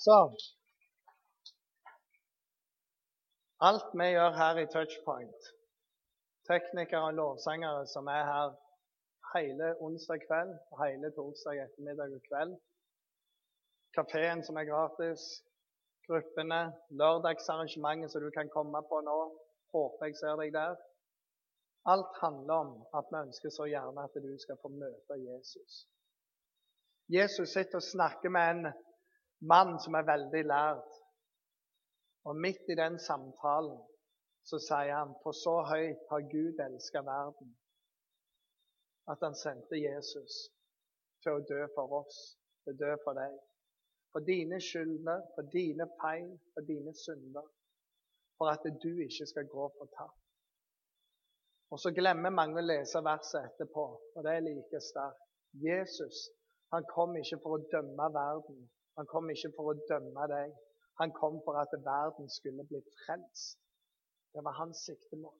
Så 0.05 0.31
Alt 3.65 3.93
vi 3.99 4.05
gjør 4.13 4.33
her 4.37 4.57
i 4.61 4.65
Touchpoint, 4.73 5.45
teknikere 6.49 7.07
og 7.09 7.13
lovsangere 7.19 7.85
som 7.87 8.09
er 8.13 8.23
her 8.27 8.49
hele 9.31 9.69
onsdag 9.85 10.19
kveld 10.27 10.51
og 10.71 10.81
hele 10.83 11.09
torsdag 11.15 11.61
ettermiddag 11.63 12.13
og 12.17 12.21
kveld, 12.27 12.51
kafeen 13.97 14.43
som 14.45 14.59
er 14.61 14.67
gratis, 14.69 15.23
gruppene, 16.07 16.59
lørdagsarrangementet 16.99 18.11
som 18.11 18.25
du 18.25 18.29
kan 18.37 18.51
komme 18.57 18.81
på 18.91 18.99
nå, 19.07 19.17
håper 19.73 20.11
jeg 20.11 20.19
ser 20.19 20.37
deg 20.41 20.53
der. 20.53 20.75
Alt 21.93 22.19
handler 22.21 22.55
om 22.65 22.75
at 22.99 23.09
vi 23.11 23.23
ønsker 23.23 23.55
så 23.55 23.69
gjerne 23.71 24.03
at 24.03 24.19
du 24.27 24.29
skal 24.43 24.59
få 24.61 24.73
møte 24.73 25.17
Jesus. 25.23 25.85
Jesus 27.17 27.49
sitter 27.55 27.81
og 27.81 27.89
snakker 27.89 28.29
med 28.37 28.51
en 28.53 28.69
mann 29.53 29.75
som 29.79 29.97
er 29.97 30.07
veldig 30.13 30.45
lært. 30.53 31.01
Og 32.25 32.35
midt 32.35 32.71
i 32.73 32.77
den 32.79 32.97
samtalen 32.99 33.77
så 34.45 34.59
sier 34.61 34.95
han 34.97 35.13
på 35.23 35.33
så 35.33 35.59
høyt 35.69 36.09
har 36.09 36.27
Gud 36.31 36.61
elska 36.65 37.01
verden 37.05 37.53
at 39.11 39.21
han 39.21 39.35
sendte 39.37 39.77
Jesus 39.77 40.37
til 41.23 41.37
å 41.37 41.43
dø 41.49 41.61
for 41.75 41.99
oss, 42.01 42.17
til 42.63 42.73
å 42.73 42.79
dø 42.79 42.93
for 43.03 43.17
deg. 43.17 43.35
For 44.13 44.25
dine 44.25 44.57
skyldner, 44.63 45.21
for 45.35 45.49
dine 45.53 45.85
feil, 46.01 46.31
for 46.53 46.65
dine 46.65 46.93
synder. 46.97 47.45
For 48.39 48.51
at 48.51 48.65
du 48.83 48.91
ikke 49.05 49.27
skal 49.29 49.49
gå 49.51 49.67
fortapt. 49.77 50.21
Og 51.73 51.81
så 51.81 51.91
glemmer 51.93 52.33
mange 52.33 52.61
å 52.61 52.65
lese 52.65 53.01
verset 53.03 53.49
etterpå, 53.49 53.85
og 54.15 54.25
det 54.25 54.35
er 54.35 54.45
like 54.45 54.81
sterkt. 54.81 55.21
Jesus 55.65 56.25
han 56.73 56.85
kom 56.91 57.15
ikke 57.19 57.37
for 57.43 57.55
å 57.57 57.65
dømme 57.71 58.07
verden. 58.13 58.63
Han 58.97 59.07
kom 59.11 59.29
ikke 59.31 59.51
for 59.55 59.71
å 59.71 59.79
dømme 59.89 60.25
deg. 60.31 60.53
Han 60.99 61.11
kom 61.15 61.41
for 61.45 61.57
at 61.59 61.73
verden 61.85 62.29
skulle 62.29 62.63
bli 62.67 62.81
frelst. 63.01 63.59
Det 64.33 64.43
var 64.43 64.55
hans 64.59 64.83
siktemål. 64.87 65.35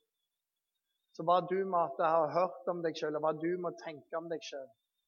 Så 1.16 1.24
hva 1.24 1.40
du 1.48 1.62
måtte 1.68 2.04
ha 2.04 2.26
hørt 2.32 2.68
om 2.72 2.82
deg 2.84 2.98
sjøl, 3.00 3.16
og 3.16 3.24
hva 3.24 3.32
du 3.40 3.52
må 3.64 3.72
tenke 3.84 4.20
om 4.20 4.28
deg 4.32 4.44
sjøl 4.44 4.68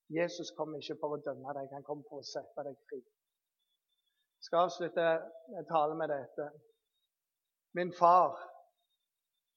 Jesus 0.10 0.54
kom 0.56 0.76
ikke 0.78 0.96
for 1.02 1.18
å 1.18 1.24
dømme 1.24 1.54
deg, 1.58 1.72
han 1.76 1.84
kom 1.84 2.04
for 2.08 2.22
å 2.22 2.28
sette 2.28 2.64
deg 2.64 2.78
fri. 2.88 3.00
Jeg 4.38 4.48
skal 4.48 4.68
avslutte 4.68 5.08
en 5.60 5.68
tale 5.68 5.98
med 6.00 6.14
dette. 6.14 6.46
Min 7.76 7.92
far 7.92 8.38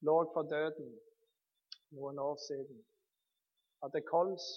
lå 0.06 0.16
for 0.34 0.48
døden 0.50 0.90
noen 1.94 2.18
år 2.18 2.34
siden. 2.48 2.82
Hadde 3.84 4.02
kols, 4.08 4.48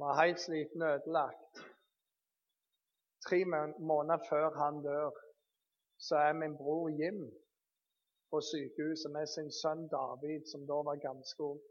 var 0.00 0.16
helt 0.22 0.40
sliten 0.40 0.82
og 0.82 0.96
ødelagt. 0.96 1.64
Tre 3.26 3.44
måneder 3.90 4.18
før 4.30 4.50
han 4.62 4.82
dør, 4.82 5.10
så 6.06 6.16
er 6.16 6.32
min 6.32 6.56
bror 6.56 6.88
Jim 7.00 7.20
på 8.30 8.40
sykehuset 8.50 9.10
med 9.16 9.26
sin 9.34 9.50
sønn 9.62 9.82
David, 9.98 10.42
som 10.52 10.66
da 10.70 10.78
var 10.88 11.06
ganske 11.08 11.40
ung. 11.52 11.62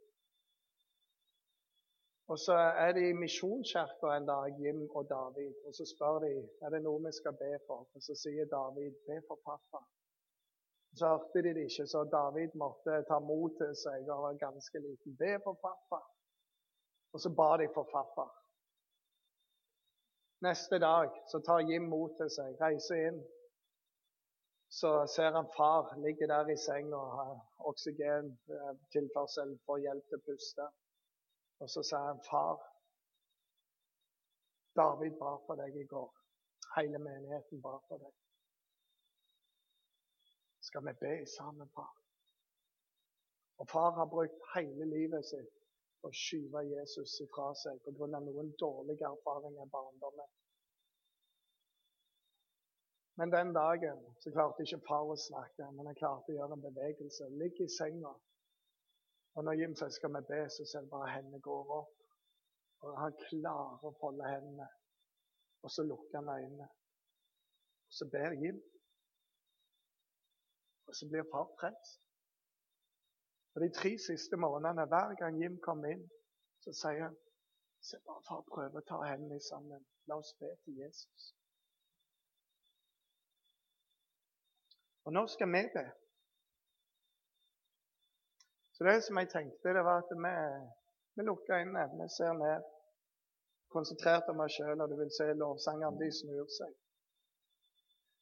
Og 2.32 2.38
Så 2.46 2.56
er 2.86 2.92
de 2.98 3.10
i 3.10 3.20
Misjonskirka 3.24 4.08
en 4.18 4.28
dag, 4.34 4.46
Jim 4.62 4.82
og 4.98 5.04
David, 5.16 5.54
og 5.66 5.72
så 5.78 5.84
spør 5.94 6.20
de 6.26 6.32
er 6.64 6.70
det 6.74 6.82
noe 6.86 7.02
vi 7.06 7.12
skal 7.20 7.36
be 7.44 7.52
for. 7.68 7.82
Og 7.96 8.02
Så 8.06 8.14
sier 8.24 8.46
David 8.58 8.94
be 9.08 9.18
for 9.28 9.38
pappa. 9.50 9.82
Så 10.98 11.04
hørte 11.12 11.44
de 11.46 11.52
det 11.58 11.66
ikke, 11.70 11.86
så 11.94 12.00
David 12.20 12.50
måtte 12.64 13.04
ta 13.10 13.18
mot 13.32 13.54
til 13.60 13.74
seg 13.84 14.10
og 14.14 14.24
var 14.26 14.42
ganske 14.46 14.78
liten. 14.86 15.18
Be 15.22 15.34
for 15.46 15.56
pappa. 15.68 16.00
Og 17.14 17.20
så 17.24 17.30
ba 17.40 17.50
de 17.62 17.68
for 17.76 17.86
pappa. 17.98 18.26
Neste 20.44 20.80
dag 20.80 21.10
så 21.28 21.40
tar 21.40 21.60
Jim 21.60 21.86
mot 21.88 22.18
til 22.20 22.30
seg, 22.36 22.58
reiser 22.60 23.06
inn. 23.08 23.20
Så 24.74 24.90
ser 25.08 25.32
han 25.38 25.48
far 25.56 25.94
ligge 26.04 26.28
der 26.28 26.50
i 26.52 26.58
senga 26.60 26.98
og 26.98 27.14
har 27.20 27.38
oksygentilførsel 27.70 29.54
for 29.68 29.80
hjelp 29.86 30.10
til 30.10 30.20
å 30.20 30.26
puste. 30.26 30.68
Og 31.64 31.72
så 31.72 31.84
sier 31.88 32.10
han, 32.10 32.20
'Far, 32.28 32.60
David 34.82 35.16
ba 35.22 35.32
for 35.46 35.64
deg 35.64 35.80
i 35.80 35.88
går. 35.96 36.12
Hele 36.76 37.00
menigheten 37.00 37.62
ba 37.62 37.78
for 37.88 38.04
deg. 38.04 38.14
Skal 40.60 40.86
vi 40.88 40.94
be 41.06 41.16
sammen, 41.38 41.70
far?' 41.78 42.00
Og 43.60 43.70
far 43.70 43.92
har 43.92 44.12
brukt 44.16 44.48
hele 44.56 44.86
livet 44.96 45.26
sitt 45.26 45.63
å 46.04 46.12
skyve 46.12 46.64
Jesus 46.68 47.20
ifra 47.24 47.52
seg 47.56 47.80
pga. 47.86 48.08
noen 48.20 48.52
dårlige 48.60 49.08
erfaringer 49.08 49.66
i 49.66 49.74
barndommen. 49.76 50.32
Men 53.16 53.32
den 53.32 53.54
dagen 53.54 54.00
så 54.20 54.32
klarte 54.32 54.66
ikke 54.66 54.82
far 54.88 55.06
å 55.06 55.16
snakke, 55.16 55.72
men 55.72 55.86
han 55.86 55.98
klarte 55.98 56.32
å 56.34 56.38
gjøre 56.38 56.58
en 56.58 56.66
bevegelse. 56.66 57.30
Ligge 57.42 57.68
i 57.68 57.74
senga. 57.78 58.14
Og 59.36 59.46
når 59.46 59.60
Jim 59.60 59.76
sier 59.78 59.94
skal 59.94 60.14
vi 60.16 60.22
be, 60.30 60.40
så 60.50 60.66
ser 60.66 60.82
han 60.82 60.90
bare 60.90 61.12
hendene 61.14 61.42
går 61.46 61.74
opp. 61.78 61.94
Og 62.84 62.98
han 63.00 63.20
klarer 63.28 63.86
å 63.86 63.94
holde 64.02 64.30
hendene. 64.30 64.68
Og 65.64 65.72
så 65.72 65.86
lukker 65.88 66.20
han 66.20 66.34
øynene. 66.34 66.68
Og 67.88 68.00
så 68.00 68.10
ber 68.12 68.36
Jim. 68.42 68.60
Og 70.88 70.98
så 70.98 71.08
blir 71.10 71.30
far 71.32 71.48
frelst. 71.62 72.03
Og 73.54 73.62
De 73.62 73.70
tre 73.70 73.98
siste 74.08 74.38
månedene, 74.38 74.86
hver 74.86 75.16
gang 75.22 75.38
Jim 75.42 75.60
kom 75.62 75.86
inn, 75.86 76.04
så 76.64 76.74
sier 76.74 77.04
han 77.08 77.20
Se 77.84 77.98
bare 78.08 78.22
far 78.28 78.44
prøve 78.48 78.80
å 78.80 78.86
ta 78.88 78.98
hendene 79.04 79.42
sammen. 79.44 79.82
La 80.08 80.16
oss 80.16 80.30
be 80.40 80.48
til 80.64 80.78
Jesus. 80.80 81.24
Og 85.04 85.12
nå 85.18 85.26
skal 85.34 85.52
vi 85.52 85.64
be. 85.74 85.84
Så 88.74 88.88
det 88.88 88.96
som 89.04 89.20
jeg 89.20 89.30
tenkte, 89.34 89.76
det 89.76 89.84
var 89.84 90.00
at 90.06 90.16
vi, 90.16 90.32
vi 91.16 91.28
lukker 91.28 91.58
øynene, 91.60 91.84
vi 92.00 92.08
ser 92.16 92.40
ned. 92.40 92.64
Konsentrert 93.76 94.32
om 94.32 94.40
oss 94.46 94.56
sjøl, 94.56 94.80
og 94.82 94.90
du 94.90 94.96
vil 95.02 95.12
se 95.18 95.28
lovsangerne 95.44 96.00
de 96.00 96.10
snur 96.22 96.48
seg. 96.56 96.74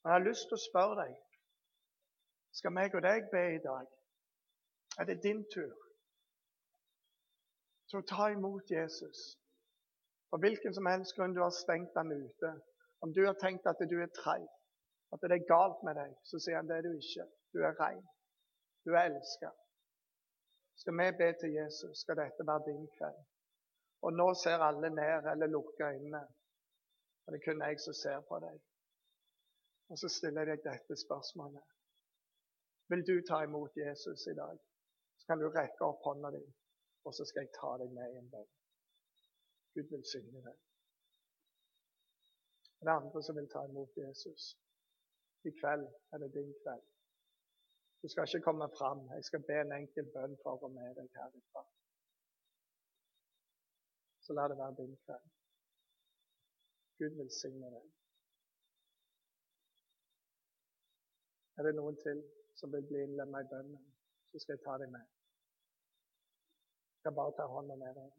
Men 0.01 0.09
jeg 0.09 0.17
har 0.17 0.27
lyst 0.29 0.49
til 0.49 0.57
å 0.57 0.65
spørre 0.65 1.01
deg 1.03 1.17
Skal 2.57 2.73
meg 2.75 2.95
og 2.97 3.05
deg 3.05 3.29
be 3.31 3.43
i 3.55 3.61
dag? 3.63 4.00
Er 4.99 5.05
det 5.05 5.23
din 5.23 5.43
tur 5.53 5.71
til 7.89 7.99
å 7.99 8.07
ta 8.07 8.27
imot 8.33 8.71
Jesus? 8.71 9.21
For 10.31 10.39
hvilken 10.43 10.73
som 10.75 10.87
helst 10.87 11.15
grunn 11.15 11.35
du 11.35 11.41
har 11.43 11.53
stengt 11.55 11.95
ham 11.99 12.11
ute, 12.11 12.51
om 13.03 13.13
du 13.13 13.25
har 13.25 13.37
tenkt 13.39 13.67
at 13.67 13.79
du 13.91 13.97
er 13.99 14.11
treig, 14.15 14.47
at 15.11 15.23
det 15.23 15.35
er 15.35 15.49
galt 15.49 15.81
med 15.83 15.97
deg, 15.99 16.13
så 16.23 16.39
sier 16.39 16.59
han 16.59 16.69
det 16.69 16.77
er 16.77 16.87
du 16.87 16.93
ikke. 16.95 17.25
Du 17.51 17.59
er 17.67 17.75
rein. 17.79 18.05
Du 18.85 18.93
er 18.93 19.09
elska. 19.09 19.51
Skal 20.79 20.95
vi 20.97 21.09
be 21.19 21.27
til 21.39 21.51
Jesus, 21.59 21.99
skal 21.99 22.17
dette 22.21 22.47
være 22.47 22.63
din 22.69 22.87
kveld. 22.97 23.19
Og 24.07 24.13
nå 24.13 24.27
ser 24.43 24.63
alle 24.65 24.89
ned 24.89 25.27
eller 25.33 25.51
lukker 25.51 25.91
øynene. 25.93 26.23
Og 27.25 27.33
det 27.33 27.41
er 27.41 27.45
kun 27.45 27.61
jeg 27.67 27.79
som 27.83 27.93
ser 27.93 28.23
på 28.29 28.39
deg. 28.45 28.57
Og 29.91 29.99
så 29.99 30.09
stiller 30.09 30.47
jeg 30.47 30.63
deg 30.63 30.65
dette 30.71 30.97
spørsmålet. 31.05 31.67
Vil 32.89 33.03
du 33.09 33.15
ta 33.27 33.43
imot 33.43 33.77
Jesus 33.77 34.25
i 34.31 34.35
dag? 34.35 34.57
Kan 35.31 35.39
du 35.39 35.47
rekke 35.47 35.85
opp 35.87 36.01
hånda 36.03 36.29
di, 36.35 36.41
og 37.07 37.13
så 37.15 37.23
skal 37.23 37.45
jeg 37.45 37.53
ta 37.55 37.69
deg 37.79 37.91
med 37.95 38.11
i 38.11 38.17
en 38.19 38.25
bønn. 38.33 38.47
Gud 39.77 39.91
vil 39.93 40.01
synge 40.03 40.41
deg. 40.43 40.57
Er 42.81 42.89
andre 42.91 43.21
som 43.23 43.37
vil 43.39 43.47
ta 43.53 43.61
imot 43.69 43.95
Jesus. 43.95 44.47
I 45.47 45.53
kveld 45.59 45.85
er 46.11 46.19
det 46.23 46.27
din 46.33 46.49
kveld. 46.63 46.83
Du 48.01 48.09
skal 48.11 48.27
ikke 48.27 48.43
komme 48.49 48.67
fram. 48.79 49.05
Jeg 49.13 49.23
skal 49.29 49.45
be 49.47 49.55
en 49.61 49.71
enkel 49.77 50.09
bønn 50.17 50.35
for 50.43 50.67
å 50.67 50.71
med 50.73 50.99
deg 50.99 51.15
herifra. 51.21 51.63
Så 54.27 54.35
la 54.35 54.49
det 54.51 54.59
være 54.59 54.77
din 54.81 54.99
kveld. 55.05 55.31
Gud 56.99 57.17
velsigne 57.21 57.71
deg. 57.77 57.87
Er 61.55 61.71
det 61.71 61.75
noen 61.79 62.03
til 62.03 62.19
som 62.59 62.75
vil 62.75 62.83
bli 62.91 63.07
innlemmet 63.07 63.47
i 63.47 63.51
bønnen, 63.55 63.91
så 64.31 64.43
skal 64.43 64.59
jeg 64.59 64.65
ta 64.67 64.79
deg 64.83 64.91
med. 64.99 65.20
Skal 67.01 67.13
bare 67.17 67.31
ta 67.33 67.45
hånda 67.49 67.75
med 67.75 67.95
deg. 67.97 68.09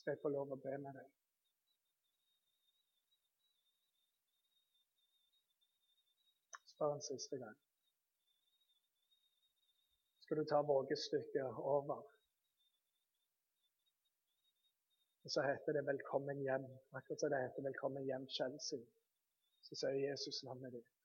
Skal 0.00 0.14
jeg 0.14 0.20
få 0.22 0.30
lov 0.32 0.54
å 0.54 0.56
be 0.64 0.72
med 0.80 0.96
deg? 0.96 1.10
Spør 6.72 6.96
en 6.96 7.04
siste 7.10 7.42
gang. 7.44 7.60
Skal 10.24 10.40
du 10.40 10.48
ta 10.48 10.64
vågestykket 10.72 11.60
over? 11.76 12.00
Og 15.24 15.30
så 15.36 15.44
heter 15.50 15.76
det 15.76 15.84
'Velkommen 15.84 16.44
hjem'. 16.48 16.72
Akkurat 16.96 17.20
som 17.20 17.30
det 17.30 17.44
heter 17.44 17.62
'Velkommen 17.62 18.04
hjem, 18.08 18.28
Chelsea'. 18.38 18.86
Så 19.60 19.74
sier 19.74 20.08
Jesus 20.10 20.44
navnet 20.44 20.72
ditt. 20.72 20.95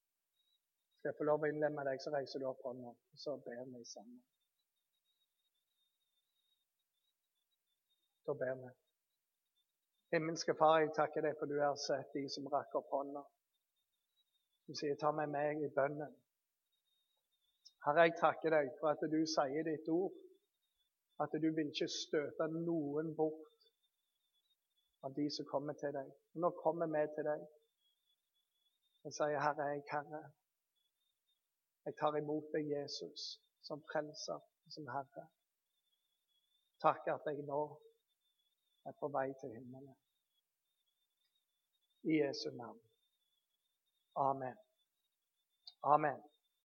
Skal 1.02 1.10
jeg 1.10 1.18
få 1.18 1.26
lov 1.26 1.42
å 1.42 1.48
innlemme 1.50 1.82
deg, 1.82 1.98
så 1.98 2.12
reiser 2.14 2.38
du 2.38 2.44
opp 2.46 2.60
hånda, 2.62 2.92
og 2.94 3.18
så 3.18 3.32
ber 3.42 3.62
vi 3.66 3.80
sammen. 3.90 4.20
Da 8.28 8.36
ber 8.38 8.60
vi. 8.60 8.68
Himmelske 10.14 10.54
Far, 10.60 10.76
jeg 10.84 10.92
takker 10.94 11.26
deg 11.26 11.40
for 11.40 11.50
du 11.50 11.56
har 11.58 11.80
sett 11.82 12.14
de 12.14 12.22
som 12.30 12.46
rakk 12.54 12.76
opp 12.78 12.94
hånda. 12.94 13.24
Du 14.68 14.76
sier 14.78 14.94
'ta 14.96 15.12
med 15.12 15.34
meg 15.34 15.64
i 15.66 15.70
bønnen'. 15.78 16.14
Herre, 17.86 18.04
jeg 18.06 18.14
takker 18.20 18.54
deg 18.54 18.70
for 18.80 18.90
at 18.90 19.02
du 19.14 19.26
sier 19.26 19.64
ditt 19.64 19.90
ord. 19.90 20.20
At 21.20 21.32
du 21.32 21.48
vil 21.56 21.72
ikke 21.74 21.88
støte 21.88 22.48
noen 22.48 23.16
bort 23.16 23.66
av 25.02 25.16
de 25.18 25.26
som 25.32 25.50
kommer 25.50 25.74
til 25.74 25.98
deg. 25.98 26.14
Nå 26.34 26.54
kommer 26.62 26.94
vi 26.94 27.04
til 27.16 27.26
deg. 27.32 27.50
Jeg 29.04 29.14
sier, 29.14 29.40
Herre, 29.48 29.68
jeg 29.74 29.84
Herre. 29.90 30.24
Jeg 31.86 31.96
tar 32.00 32.18
imot 32.18 32.50
deg, 32.54 32.70
Jesus, 32.70 33.42
som 33.66 33.82
frelser 33.92 34.42
som 34.72 34.88
Herre. 34.88 35.26
Takk 36.82 37.08
at 37.14 37.28
jeg 37.30 37.44
nå 37.46 37.62
er 38.90 38.96
på 39.00 39.10
vei 39.14 39.28
til 39.42 39.54
himmelen. 39.56 39.96
I 42.10 42.18
Jesu 42.22 42.50
navn. 42.58 42.80
Amen. 44.18 44.58
Amen. 45.84 46.31